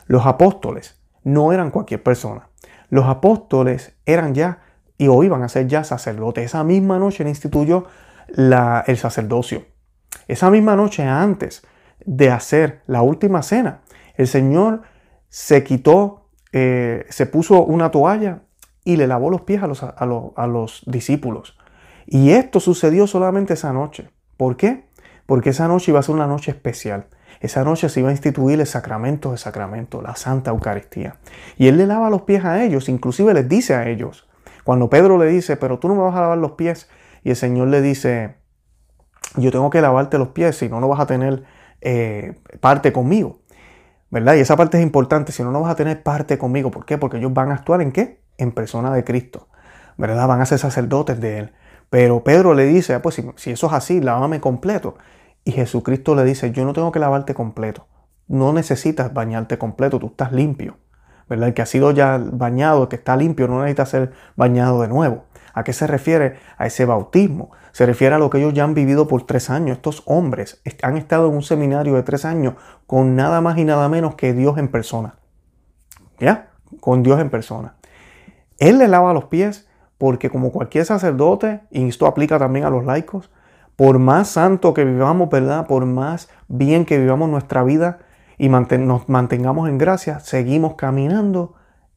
los 0.08 0.26
apóstoles 0.26 1.00
no 1.24 1.54
eran 1.54 1.72
cualquier 1.72 2.04
persona. 2.04 2.50
Los 2.90 3.06
apóstoles 3.06 3.96
eran 4.06 4.34
ya 4.34 4.60
y 4.98 5.08
o 5.08 5.24
iban 5.24 5.44
a 5.44 5.50
ser 5.50 5.68
ya 5.68 5.84
sacerdotes. 5.84 6.46
Esa 6.46 6.64
misma 6.64 7.00
noche 7.00 7.24
él 7.24 7.30
instituyó 7.30 7.86
el 8.28 8.98
sacerdocio. 8.98 9.66
Esa 10.28 10.50
misma 10.50 10.76
noche 10.76 11.04
antes 11.04 11.66
de 12.06 12.30
hacer 12.30 12.82
la 12.88 13.02
última 13.02 13.42
cena, 13.44 13.82
el 14.16 14.28
Señor 14.28 14.84
se 15.30 15.64
quitó, 15.64 16.30
eh, 16.52 17.06
se 17.10 17.26
puso 17.26 17.64
una 17.64 17.92
toalla 17.92 18.44
y 18.84 18.98
le 18.98 19.08
lavó 19.08 19.30
los 19.30 19.42
pies 19.42 19.64
a 19.64 19.68
los, 19.68 19.84
a 19.84 20.48
los 20.48 20.84
discípulos. 20.86 21.58
Y 22.06 22.32
esto 22.32 22.60
sucedió 22.60 23.08
solamente 23.08 23.54
esa 23.54 23.74
noche. 23.74 24.10
¿Por 24.38 24.58
qué? 24.58 24.86
Porque 25.26 25.52
esa 25.52 25.68
noche 25.68 25.92
iba 25.92 26.00
a 26.00 26.04
ser 26.04 26.16
una 26.16 26.28
noche 26.28 26.52
especial. 26.52 27.08
Esa 27.40 27.64
noche 27.64 27.90
se 27.90 28.00
iba 28.00 28.10
a 28.10 28.12
instituir 28.12 28.60
el 28.60 28.68
sacramento 28.68 29.32
de 29.32 29.38
sacramento, 29.38 30.02
la 30.02 30.16
Santa 30.16 30.52
Eucaristía. 30.52 31.18
Y 31.58 31.68
Él 31.68 31.78
le 31.78 31.88
lava 31.88 32.10
los 32.10 32.22
pies 32.22 32.46
a 32.46 32.64
ellos, 32.64 32.88
inclusive 32.90 33.34
les 33.34 33.50
dice 33.50 33.76
a 33.76 33.88
ellos, 33.90 34.28
cuando 34.64 34.90
Pedro 34.90 35.18
le 35.18 35.26
dice, 35.26 35.58
pero 35.58 35.80
tú 35.80 35.90
no 35.90 35.96
me 35.96 36.02
vas 36.02 36.16
a 36.16 36.22
lavar 36.22 36.38
los 36.38 36.52
pies, 36.52 36.90
y 37.24 37.32
el 37.32 37.36
Señor 37.36 37.68
le 37.68 37.82
dice, 37.82 38.36
yo 39.36 39.52
tengo 39.52 39.70
que 39.70 39.82
lavarte 39.82 40.18
los 40.18 40.30
pies, 40.30 40.58
si 40.58 40.70
no, 40.70 40.80
no 40.80 40.88
vas 40.88 41.00
a 41.00 41.06
tener 41.06 41.44
eh, 41.82 42.36
parte 42.60 42.94
conmigo. 42.94 43.40
¿Verdad? 44.10 44.36
Y 44.36 44.42
esa 44.42 44.56
parte 44.56 44.78
es 44.78 44.84
importante, 44.84 45.32
si 45.32 45.42
no, 45.44 45.52
no 45.52 45.62
vas 45.62 45.72
a 45.72 45.76
tener 45.76 46.04
parte 46.04 46.38
conmigo. 46.38 46.70
¿Por 46.70 46.86
qué? 46.86 47.00
Porque 47.00 47.18
ellos 47.18 47.34
van 47.34 47.50
a 47.50 47.56
actuar 47.56 47.82
en 47.82 47.92
qué? 47.92 48.22
En 48.38 48.52
persona 48.52 48.94
de 48.94 49.04
Cristo. 49.04 49.48
¿Verdad? 49.98 50.28
Van 50.28 50.40
a 50.40 50.46
ser 50.46 50.60
sacerdotes 50.60 51.20
de 51.20 51.40
Él. 51.40 51.54
Pero 51.94 52.24
Pedro 52.24 52.56
le 52.56 52.66
dice, 52.66 52.96
ah, 52.96 53.04
pues 53.04 53.22
si, 53.36 53.52
eso 53.52 53.68
es 53.68 53.74
así, 53.74 54.02
lávame 54.02 54.42
completo. 54.42 54.96
Y 55.44 55.52
Jesucristo 55.52 56.16
le 56.16 56.24
dice, 56.24 56.50
yo 56.50 56.66
no 56.66 56.74
tengo 56.74 56.92
que 56.92 56.98
lavarte 56.98 57.36
completo. 57.36 57.86
No 58.28 58.52
necesitas 58.52 59.14
bañarte 59.14 59.60
completo, 59.60 60.00
tú 60.00 60.08
estás 60.08 60.32
limpio. 60.32 60.78
¿verdad? 61.30 61.50
El 61.50 61.54
que 61.54 61.62
ha 61.62 61.68
sido 61.68 61.92
ya 61.92 62.18
bañado, 62.18 62.82
el 62.82 62.88
que 62.88 62.96
está 62.96 63.16
limpio, 63.16 63.48
no 63.48 63.60
necesita 63.60 63.86
ser 63.86 64.12
bañado 64.36 64.82
de 64.82 64.88
nuevo. 64.88 65.26
¿A 65.54 65.64
qué 65.64 65.72
se 65.72 65.86
refiere? 65.86 66.40
A 66.58 66.66
ese 66.66 66.86
bautismo. 66.86 67.52
Se 67.74 67.86
refiere 67.86 68.16
a 68.16 68.18
lo 68.18 68.32
que 68.32 68.40
ellos 68.40 68.56
ya 68.56 68.64
han 68.64 68.74
vivido 68.74 69.08
por 69.08 69.28
tres 69.28 69.52
años. 69.52 69.78
Estos 69.78 70.02
hombres 70.08 70.64
han 70.82 70.98
estado 70.98 71.28
en 71.28 71.36
un 71.36 71.44
seminario 71.44 71.94
de 71.94 72.02
tres 72.02 72.26
años 72.26 72.56
con 72.88 73.16
nada 73.16 73.40
más 73.40 73.60
y 73.60 73.66
nada 73.66 73.88
menos 73.88 74.16
que 74.16 74.34
Dios 74.34 74.58
en 74.58 74.70
persona. 74.70 75.20
¿Ya? 76.20 76.54
Con 76.80 77.04
Dios 77.04 77.20
en 77.20 77.30
persona. 77.30 77.76
Él 78.58 78.80
le 78.80 78.88
lava 78.88 79.14
los 79.14 79.26
pies 79.26 79.68
porque 80.04 80.30
como 80.30 80.52
cualquier 80.52 80.84
sacerdote, 80.84 81.62
y 81.72 81.88
esto 81.88 82.08
aplica 82.08 82.38
también 82.38 82.66
a 82.66 82.70
los 82.70 82.84
laicos, 82.84 83.32
por 83.78 84.00
más 84.00 84.28
santo 84.28 84.74
que 84.74 84.84
vivamos, 84.84 85.30
¿verdad? 85.30 85.66
Por 85.66 85.86
más 85.86 86.28
bien 86.50 86.84
que 86.84 87.00
vivamos 87.00 87.30
nuestra 87.30 87.64
vida 87.64 88.00
y 88.38 88.50
nos 88.50 89.08
mantengamos 89.08 89.70
en 89.70 89.78
gracia, 89.78 90.20
seguimos 90.20 90.76
caminando 90.76 91.54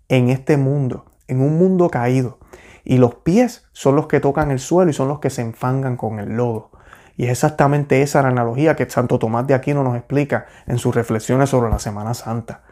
en 0.09 0.29
este 0.29 0.57
mundo, 0.57 1.07
en 1.27 1.41
un 1.41 1.59
mundo 1.59 1.91
caído. 1.91 2.39
Y 2.85 2.99
los 2.99 3.17
pies 3.17 3.67
son 3.73 3.97
los 3.97 4.07
que 4.07 4.21
tocan 4.21 4.53
el 4.53 4.61
suelo 4.61 4.89
y 4.89 4.95
son 4.95 5.09
los 5.09 5.19
que 5.19 5.31
se 5.31 5.43
enfangan 5.43 5.97
con 5.97 6.21
el 6.21 6.37
lodo. 6.37 6.71
Y 7.17 7.25
es 7.25 7.31
exactamente 7.31 8.03
esa 8.03 8.23
la 8.23 8.29
analogía 8.29 8.77
que 8.77 8.89
Santo 8.89 9.19
Tomás 9.19 9.49
de 9.49 9.55
Aquino 9.55 9.83
nos 9.83 9.97
explica 9.97 10.47
en 10.69 10.79
sus 10.79 10.95
reflexiones 10.95 11.51
sobre 11.51 11.71
la 11.71 11.81
Semana 11.81 12.15
Santa. 12.15 12.63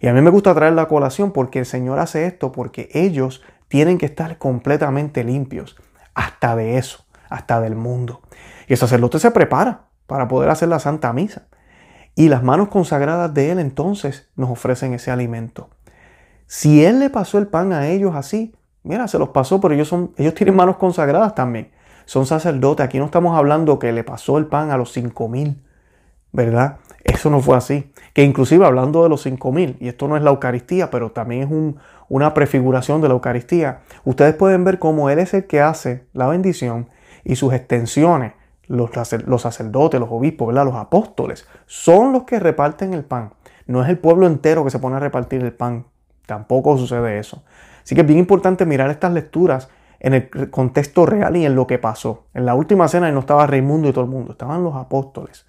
Y 0.00 0.06
a 0.06 0.12
mí 0.12 0.20
me 0.20 0.30
gusta 0.30 0.54
traer 0.54 0.74
la 0.74 0.86
colación 0.86 1.32
porque 1.32 1.58
el 1.58 1.66
Señor 1.66 1.98
hace 1.98 2.26
esto 2.26 2.52
porque 2.52 2.90
ellos 2.92 3.42
tienen 3.74 3.98
que 3.98 4.06
estar 4.06 4.38
completamente 4.38 5.24
limpios, 5.24 5.74
hasta 6.14 6.54
de 6.54 6.78
eso, 6.78 7.06
hasta 7.28 7.60
del 7.60 7.74
mundo. 7.74 8.20
Y 8.68 8.74
el 8.74 8.78
sacerdote 8.78 9.18
se 9.18 9.32
prepara 9.32 9.86
para 10.06 10.28
poder 10.28 10.48
hacer 10.48 10.68
la 10.68 10.78
Santa 10.78 11.12
Misa. 11.12 11.48
Y 12.14 12.28
las 12.28 12.44
manos 12.44 12.68
consagradas 12.68 13.34
de 13.34 13.50
Él 13.50 13.58
entonces 13.58 14.30
nos 14.36 14.48
ofrecen 14.48 14.94
ese 14.94 15.10
alimento. 15.10 15.70
Si 16.46 16.84
Él 16.84 17.00
le 17.00 17.10
pasó 17.10 17.38
el 17.38 17.48
pan 17.48 17.72
a 17.72 17.88
ellos 17.88 18.14
así, 18.14 18.54
mira, 18.84 19.08
se 19.08 19.18
los 19.18 19.30
pasó, 19.30 19.60
pero 19.60 19.74
ellos, 19.74 19.88
son, 19.88 20.12
ellos 20.18 20.34
tienen 20.34 20.54
manos 20.54 20.76
consagradas 20.76 21.34
también. 21.34 21.72
Son 22.04 22.26
sacerdotes. 22.26 22.86
Aquí 22.86 23.00
no 23.00 23.06
estamos 23.06 23.36
hablando 23.36 23.80
que 23.80 23.90
le 23.90 24.04
pasó 24.04 24.38
el 24.38 24.46
pan 24.46 24.70
a 24.70 24.76
los 24.76 24.92
cinco 24.92 25.28
mil, 25.28 25.64
¿verdad? 26.30 26.76
Eso 27.02 27.28
no 27.28 27.40
fue 27.40 27.56
así. 27.56 27.92
Que 28.12 28.22
inclusive 28.22 28.64
hablando 28.64 29.02
de 29.02 29.08
los 29.08 29.22
cinco 29.22 29.50
mil, 29.50 29.76
y 29.80 29.88
esto 29.88 30.06
no 30.06 30.16
es 30.16 30.22
la 30.22 30.30
Eucaristía, 30.30 30.92
pero 30.92 31.10
también 31.10 31.42
es 31.42 31.50
una 32.08 32.34
prefiguración 32.34 33.00
de 33.00 33.08
la 33.08 33.14
Eucaristía, 33.14 33.80
ustedes 34.04 34.34
pueden 34.34 34.64
ver 34.64 34.78
cómo 34.78 35.10
Él 35.10 35.18
es 35.18 35.34
el 35.34 35.46
que 35.46 35.60
hace 35.60 36.06
la 36.12 36.26
bendición 36.26 36.88
y 37.24 37.36
sus 37.36 37.52
extensiones 37.52 38.32
los, 38.66 38.90
sacerdotes, 39.42 40.00
los 40.00 40.08
obispos, 40.10 40.54
los 40.54 40.74
apóstoles, 40.74 41.46
son 41.66 42.12
los 42.12 42.24
que 42.24 42.40
reparten 42.40 42.94
el 42.94 43.04
pan. 43.04 43.32
No 43.66 43.82
es 43.82 43.88
el 43.88 43.98
pueblo 43.98 44.26
entero 44.26 44.64
que 44.64 44.70
se 44.70 44.78
pone 44.78 44.96
a 44.96 45.00
repartir 45.00 45.42
el 45.42 45.52
pan. 45.52 45.86
Tampoco 46.26 46.76
sucede 46.78 47.18
eso. 47.18 47.42
Así 47.82 47.94
que 47.94 48.02
es 48.02 48.06
bien 48.06 48.18
importante 48.18 48.64
mirar 48.66 48.90
estas 48.90 49.12
lecturas 49.12 49.68
en 50.00 50.14
el 50.14 50.50
contexto 50.50 51.06
real 51.06 51.36
y 51.36 51.46
en 51.46 51.54
lo 51.54 51.66
que 51.66 51.78
pasó. 51.78 52.26
En 52.34 52.46
la 52.46 52.54
última 52.54 52.88
cena 52.88 53.10
no 53.10 53.20
estaba 53.20 53.46
Raimundo 53.46 53.88
y 53.88 53.92
todo 53.92 54.04
el 54.04 54.10
mundo, 54.10 54.32
estaban 54.32 54.62
los 54.62 54.74
apóstoles, 54.74 55.46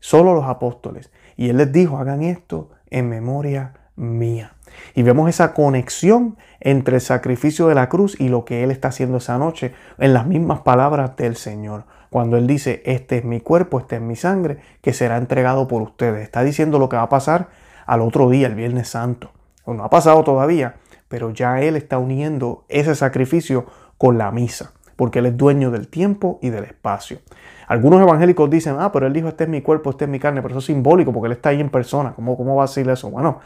solo 0.00 0.34
los 0.34 0.44
apóstoles. 0.44 1.10
Y 1.36 1.50
él 1.50 1.58
les 1.58 1.72
dijo, 1.72 1.98
hagan 1.98 2.22
esto 2.22 2.70
en 2.90 3.08
memoria 3.08 3.74
mía. 3.98 4.54
Y 4.94 5.02
vemos 5.02 5.28
esa 5.28 5.52
conexión 5.52 6.36
entre 6.60 6.96
el 6.96 7.00
sacrificio 7.00 7.68
de 7.68 7.74
la 7.74 7.88
cruz 7.88 8.18
y 8.18 8.28
lo 8.28 8.44
que 8.44 8.64
Él 8.64 8.70
está 8.70 8.88
haciendo 8.88 9.18
esa 9.18 9.38
noche 9.38 9.74
en 9.98 10.14
las 10.14 10.26
mismas 10.26 10.60
palabras 10.60 11.16
del 11.16 11.36
Señor. 11.36 11.84
Cuando 12.10 12.36
Él 12.36 12.46
dice, 12.46 12.82
este 12.86 13.18
es 13.18 13.24
mi 13.24 13.40
cuerpo, 13.40 13.80
este 13.80 13.96
es 13.96 14.02
mi 14.02 14.16
sangre, 14.16 14.58
que 14.80 14.92
será 14.92 15.18
entregado 15.18 15.68
por 15.68 15.82
ustedes. 15.82 16.22
Está 16.22 16.42
diciendo 16.42 16.78
lo 16.78 16.88
que 16.88 16.96
va 16.96 17.02
a 17.02 17.08
pasar 17.08 17.48
al 17.86 18.00
otro 18.00 18.30
día, 18.30 18.46
el 18.46 18.54
Viernes 18.54 18.88
Santo. 18.88 19.30
No 19.66 19.84
ha 19.84 19.90
pasado 19.90 20.24
todavía, 20.24 20.76
pero 21.08 21.30
ya 21.30 21.60
Él 21.60 21.76
está 21.76 21.98
uniendo 21.98 22.64
ese 22.68 22.94
sacrificio 22.94 23.66
con 23.98 24.16
la 24.16 24.30
misa, 24.30 24.72
porque 24.96 25.18
Él 25.18 25.26
es 25.26 25.36
dueño 25.36 25.70
del 25.70 25.88
tiempo 25.88 26.38
y 26.40 26.48
del 26.48 26.64
espacio. 26.64 27.18
Algunos 27.66 28.00
evangélicos 28.00 28.48
dicen, 28.48 28.76
ah, 28.78 28.90
pero 28.92 29.06
Él 29.06 29.12
dijo, 29.12 29.28
este 29.28 29.44
es 29.44 29.50
mi 29.50 29.60
cuerpo, 29.60 29.90
este 29.90 30.04
es 30.04 30.10
mi 30.10 30.18
carne, 30.18 30.40
pero 30.40 30.52
eso 30.52 30.60
es 30.60 30.64
simbólico 30.64 31.12
porque 31.12 31.26
Él 31.26 31.32
está 31.32 31.50
ahí 31.50 31.60
en 31.60 31.68
persona. 31.68 32.14
¿Cómo, 32.14 32.36
cómo 32.36 32.56
va 32.56 32.64
a 32.64 32.66
decir 32.66 32.88
eso? 32.88 33.10
Bueno, 33.10 33.40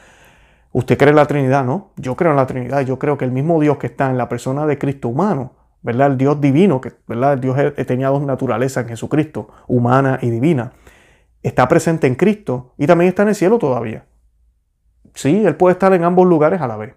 Usted 0.73 0.97
cree 0.97 1.11
en 1.11 1.17
la 1.17 1.27
Trinidad, 1.27 1.65
¿no? 1.65 1.91
Yo 1.97 2.17
creo 2.17 2.31
en 2.31 2.37
la 2.37 2.47
Trinidad. 2.47 2.81
Yo 2.83 2.99
creo 2.99 3.19
que 3.19 3.25
el 3.25 3.31
mismo 3.31 3.61
Dios 3.61 3.77
que 3.77 3.87
está 3.87 4.11
en 4.11 4.17
la 4.17 4.29
persona 4.29 4.67
de 4.67 4.79
Cristo 4.79 5.09
humano, 5.09 5.53
¿verdad? 5.83 6.13
El 6.13 6.19
Dios 6.19 6.41
divino, 6.41 6.81
que, 6.81 6.93
¿verdad? 7.07 7.35
El 7.35 7.41
Dios 7.41 7.57
tenía 7.87 8.09
dos 8.09 8.23
naturalezas 8.23 8.85
en 8.85 8.89
Jesucristo, 8.89 9.49
humana 9.67 10.19
y 10.23 10.31
divina, 10.31 10.73
está 11.43 11.69
presente 11.69 12.07
en 12.07 12.15
Cristo 12.15 12.73
y 12.79 12.87
también 12.87 13.09
está 13.09 13.23
en 13.23 13.29
el 13.29 13.35
cielo 13.35 13.59
todavía. 13.59 14.07
Sí, 15.15 15.45
Él 15.45 15.57
puede 15.57 15.73
estar 15.73 15.93
en 15.93 16.05
ambos 16.05 16.27
lugares 16.27 16.61
a 16.61 16.67
la 16.67 16.77
vez. 16.77 16.95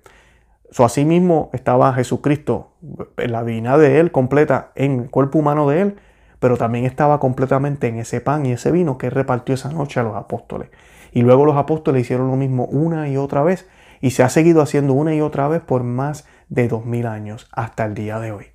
So, 0.71 0.85
así 0.85 1.05
mismo 1.05 1.49
estaba 1.53 1.93
Jesucristo, 1.93 2.73
la 3.17 3.43
divinidad 3.43 3.79
de 3.79 3.99
Él 3.99 4.11
completa 4.11 4.71
en 4.75 5.01
el 5.01 5.09
cuerpo 5.09 5.39
humano 5.39 5.69
de 5.69 5.81
Él, 5.81 5.95
pero 6.39 6.57
también 6.57 6.85
estaba 6.85 7.19
completamente 7.19 7.87
en 7.87 7.97
ese 7.97 8.21
pan 8.21 8.45
y 8.45 8.51
ese 8.51 8.71
vino 8.71 8.97
que 8.97 9.09
repartió 9.09 9.55
esa 9.55 9.69
noche 9.69 9.99
a 9.99 10.03
los 10.03 10.15
apóstoles. 10.15 10.69
Y 11.15 11.21
luego 11.21 11.45
los 11.45 11.55
apóstoles 11.55 12.01
hicieron 12.01 12.27
lo 12.27 12.35
mismo 12.35 12.65
una 12.65 13.07
y 13.07 13.15
otra 13.15 13.41
vez 13.41 13.69
y 14.01 14.11
se 14.11 14.21
ha 14.21 14.27
seguido 14.27 14.61
haciendo 14.61 14.91
una 14.91 15.15
y 15.15 15.21
otra 15.21 15.47
vez 15.47 15.61
por 15.61 15.81
más 15.81 16.27
de 16.49 16.67
dos 16.67 16.85
mil 16.85 17.07
años 17.07 17.47
hasta 17.53 17.85
el 17.85 17.93
día 17.93 18.19
de 18.19 18.33
hoy. 18.33 18.47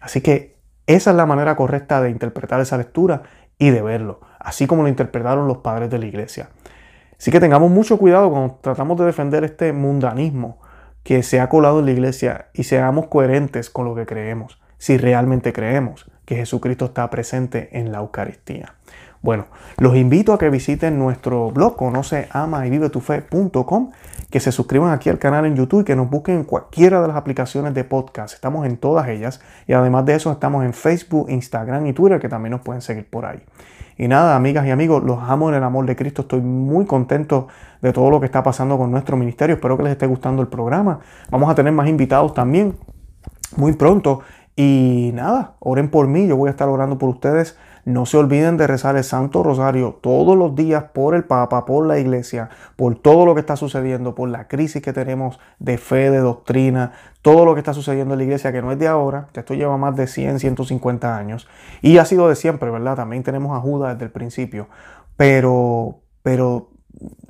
Así 0.00 0.22
que 0.22 0.56
esa 0.86 1.10
es 1.10 1.16
la 1.18 1.26
manera 1.26 1.54
correcta 1.54 2.00
de 2.00 2.08
interpretar 2.08 2.62
esa 2.62 2.78
lectura 2.78 3.24
y 3.58 3.68
de 3.68 3.82
verlo, 3.82 4.20
así 4.40 4.66
como 4.66 4.84
lo 4.84 4.88
interpretaron 4.88 5.46
los 5.46 5.58
padres 5.58 5.90
de 5.90 5.98
la 5.98 6.06
iglesia. 6.06 6.48
Así 7.18 7.30
que 7.30 7.40
tengamos 7.40 7.70
mucho 7.70 7.98
cuidado 7.98 8.30
cuando 8.30 8.58
tratamos 8.62 8.98
de 8.98 9.04
defender 9.04 9.44
este 9.44 9.74
mundanismo 9.74 10.62
que 11.02 11.22
se 11.22 11.40
ha 11.40 11.50
colado 11.50 11.80
en 11.80 11.84
la 11.84 11.92
iglesia 11.92 12.46
y 12.54 12.64
seamos 12.64 13.08
coherentes 13.08 13.68
con 13.68 13.84
lo 13.84 13.94
que 13.94 14.06
creemos, 14.06 14.58
si 14.78 14.96
realmente 14.96 15.52
creemos 15.52 16.10
que 16.24 16.36
Jesucristo 16.36 16.86
está 16.86 17.10
presente 17.10 17.68
en 17.78 17.92
la 17.92 17.98
Eucaristía. 17.98 18.76
Bueno, 19.22 19.46
los 19.78 19.96
invito 19.96 20.32
a 20.32 20.38
que 20.38 20.48
visiten 20.50 20.98
nuestro 20.98 21.50
blog 21.50 21.76
conoce, 21.76 22.28
ama 22.30 22.66
y 22.66 22.70
vive 22.70 22.88
tu 22.90 23.00
fe.com, 23.00 23.90
que 24.30 24.40
se 24.40 24.52
suscriban 24.52 24.92
aquí 24.92 25.08
al 25.10 25.18
canal 25.18 25.46
en 25.46 25.56
YouTube 25.56 25.80
y 25.80 25.84
que 25.84 25.96
nos 25.96 26.08
busquen 26.08 26.36
en 26.36 26.44
cualquiera 26.44 27.00
de 27.00 27.08
las 27.08 27.16
aplicaciones 27.16 27.74
de 27.74 27.84
podcast. 27.84 28.34
Estamos 28.34 28.66
en 28.66 28.76
todas 28.76 29.08
ellas 29.08 29.40
y 29.66 29.72
además 29.72 30.04
de 30.06 30.14
eso 30.14 30.30
estamos 30.30 30.64
en 30.64 30.72
Facebook, 30.72 31.28
Instagram 31.30 31.86
y 31.86 31.92
Twitter 31.92 32.20
que 32.20 32.28
también 32.28 32.52
nos 32.52 32.60
pueden 32.60 32.82
seguir 32.82 33.08
por 33.08 33.26
ahí. 33.26 33.42
Y 33.96 34.06
nada, 34.06 34.36
amigas 34.36 34.64
y 34.64 34.70
amigos, 34.70 35.02
los 35.02 35.18
amo 35.20 35.48
en 35.48 35.56
el 35.56 35.64
amor 35.64 35.84
de 35.84 35.96
Cristo. 35.96 36.22
Estoy 36.22 36.40
muy 36.40 36.86
contento 36.86 37.48
de 37.82 37.92
todo 37.92 38.10
lo 38.10 38.20
que 38.20 38.26
está 38.26 38.44
pasando 38.44 38.78
con 38.78 38.92
nuestro 38.92 39.16
ministerio. 39.16 39.56
Espero 39.56 39.76
que 39.76 39.82
les 39.82 39.92
esté 39.92 40.06
gustando 40.06 40.40
el 40.40 40.46
programa. 40.46 41.00
Vamos 41.30 41.50
a 41.50 41.56
tener 41.56 41.72
más 41.72 41.88
invitados 41.88 42.32
también 42.32 42.76
muy 43.56 43.72
pronto 43.72 44.20
Y 44.54 45.10
nada, 45.14 45.54
oren 45.60 45.88
por 45.88 46.06
mí, 46.06 46.26
yo 46.26 46.36
voy 46.36 46.48
a 46.48 46.50
estar 46.50 46.68
orando 46.68 46.98
por 46.98 47.08
ustedes. 47.08 47.56
No 47.88 48.04
se 48.04 48.18
olviden 48.18 48.58
de 48.58 48.66
rezar 48.66 48.96
el 48.96 49.02
Santo 49.02 49.42
Rosario 49.42 49.96
todos 50.02 50.36
los 50.36 50.54
días 50.54 50.84
por 50.92 51.14
el 51.14 51.24
Papa, 51.24 51.64
por 51.64 51.86
la 51.86 51.98
Iglesia, 51.98 52.50
por 52.76 52.96
todo 52.96 53.24
lo 53.24 53.32
que 53.32 53.40
está 53.40 53.56
sucediendo, 53.56 54.14
por 54.14 54.28
la 54.28 54.46
crisis 54.46 54.82
que 54.82 54.92
tenemos 54.92 55.40
de 55.58 55.78
fe, 55.78 56.10
de 56.10 56.18
doctrina, 56.18 56.92
todo 57.22 57.46
lo 57.46 57.54
que 57.54 57.60
está 57.60 57.72
sucediendo 57.72 58.12
en 58.12 58.18
la 58.18 58.24
Iglesia, 58.24 58.52
que 58.52 58.60
no 58.60 58.72
es 58.72 58.78
de 58.78 58.88
ahora, 58.88 59.28
esto 59.32 59.54
lleva 59.54 59.78
más 59.78 59.96
de 59.96 60.06
100, 60.06 60.38
150 60.38 61.16
años. 61.16 61.48
Y 61.80 61.96
ha 61.96 62.04
sido 62.04 62.28
de 62.28 62.36
siempre, 62.36 62.68
¿verdad? 62.70 62.94
También 62.94 63.22
tenemos 63.22 63.56
a 63.56 63.60
Judas 63.62 63.94
desde 63.94 64.04
el 64.04 64.12
principio. 64.12 64.68
Pero, 65.16 66.00
pero 66.22 66.68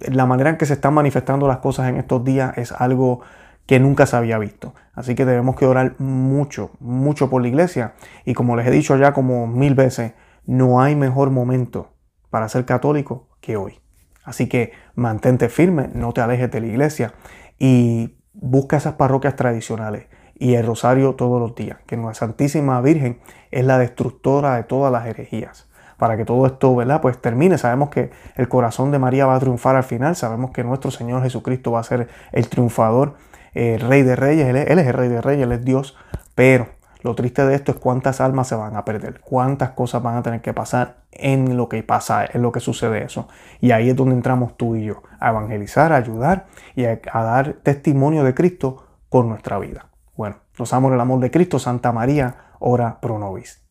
la 0.01 0.27
manera 0.27 0.51
en 0.51 0.57
que 0.57 0.67
se 0.67 0.73
están 0.73 0.93
manifestando 0.93 1.47
las 1.47 1.59
cosas 1.59 1.89
en 1.89 1.99
estos 1.99 2.25
días 2.25 2.59
es 2.59 2.73
algo 2.73 3.21
que 3.67 3.79
nunca 3.79 4.07
se 4.07 4.17
había 4.17 4.39
visto. 4.39 4.75
Así 4.95 5.15
que 5.15 5.25
debemos 5.25 5.55
que 5.55 5.67
orar 5.67 5.95
mucho, 5.99 6.73
mucho 6.81 7.31
por 7.31 7.43
la 7.43 7.47
iglesia. 7.49 7.93
Y 8.25 8.35
como 8.35 8.57
les 8.57 8.67
he 8.67 8.73
dicho 8.73 8.97
ya 8.97 9.13
como 9.13 9.47
mil 9.47 9.77
veces, 9.77 10.15
no 10.49 10.81
hay 10.81 10.97
mejor 10.97 11.31
momento 11.31 11.93
para 12.31 12.49
ser 12.49 12.65
católico 12.65 13.29
que 13.41 13.57
hoy. 13.57 13.79
Así 14.25 14.49
que 14.49 14.73
mantente 14.97 15.49
firme, 15.49 15.91
no 15.93 16.13
te 16.13 16.23
alejes 16.23 16.51
de 16.51 16.61
la 16.61 16.67
iglesia 16.67 17.15
y 17.59 18.17
busca 18.33 18.79
esas 18.79 18.95
parroquias 18.95 19.37
tradicionales 19.37 20.07
y 20.35 20.55
el 20.55 20.67
rosario 20.67 21.15
todos 21.15 21.41
los 21.41 21.55
días, 21.55 21.79
que 21.87 21.97
nuestra 21.97 22.27
Santísima 22.27 22.81
Virgen 22.81 23.21
es 23.51 23.65
la 23.65 23.79
destructora 23.79 24.57
de 24.57 24.65
todas 24.65 24.91
las 24.91 25.07
herejías. 25.07 25.69
Para 25.99 26.17
que 26.17 26.25
todo 26.25 26.47
esto, 26.47 26.77
¿verdad? 26.77 27.01
Pues 27.01 27.21
termine. 27.21 27.59
Sabemos 27.59 27.91
que 27.91 28.11
el 28.37 28.49
corazón 28.49 28.93
de 28.93 29.01
María 29.01 29.27
va 29.27 29.35
a 29.35 29.41
triunfar 29.41 29.75
al 29.75 29.83
final. 29.83 30.15
Sabemos 30.15 30.53
que 30.53 30.63
nuestro 30.63 30.93
Señor 30.93 31.25
Jesucristo 31.25 31.73
va 31.73 31.81
a 31.81 31.83
ser 31.83 32.09
el 32.31 32.49
triunfador 32.49 33.17
el 33.55 33.81
rey 33.81 34.03
de 34.03 34.15
reyes, 34.15 34.47
él 34.47 34.57
es, 34.57 34.69
el 34.69 34.93
rey 34.93 35.09
de 35.09 35.21
reyes, 35.21 35.45
él 35.45 35.53
es 35.53 35.65
Dios, 35.65 35.97
pero 36.35 36.69
lo 37.03 37.15
triste 37.15 37.47
de 37.47 37.55
esto 37.55 37.73
es 37.73 37.79
cuántas 37.79 38.21
almas 38.21 38.49
se 38.49 38.55
van 38.55 38.77
a 38.77 38.85
perder, 38.85 39.21
cuántas 39.21 39.71
cosas 39.71 40.03
van 40.03 40.17
a 40.17 40.23
tener 40.23 40.41
que 40.41 40.53
pasar 40.53 40.97
en 41.13 41.57
lo 41.57 41.69
que 41.69 41.83
pasa, 41.83 42.25
en 42.25 42.43
lo 42.43 42.53
que 42.53 42.61
sucede 42.61 43.05
eso. 43.05 43.29
Y 43.61 43.71
ahí 43.71 43.91
es 43.91 43.97
donde 43.97 44.15
entramos 44.15 44.57
tú 44.57 44.77
y 44.77 44.85
yo, 44.85 45.03
a 45.21 45.31
evangelizar, 45.31 45.93
a 45.93 45.97
ayudar 45.97 46.47
y 46.75 46.85
a, 46.85 46.99
dar 47.13 47.55
testimonio 47.63 48.25
de 48.25 48.35
Cristo 48.35 48.85
con 49.09 49.29
nuestra 49.29 49.59
vida. 49.59 49.87
Bueno, 50.17 50.37
los 50.57 50.73
amo 50.73 50.93
el 50.93 51.01
amor 51.01 51.21
de 51.21 51.31
Cristo, 51.31 51.59
Santa 51.59 51.93
María, 51.93 52.37
ora 52.59 53.01
pro 53.01 53.19
nobis. 53.19 53.68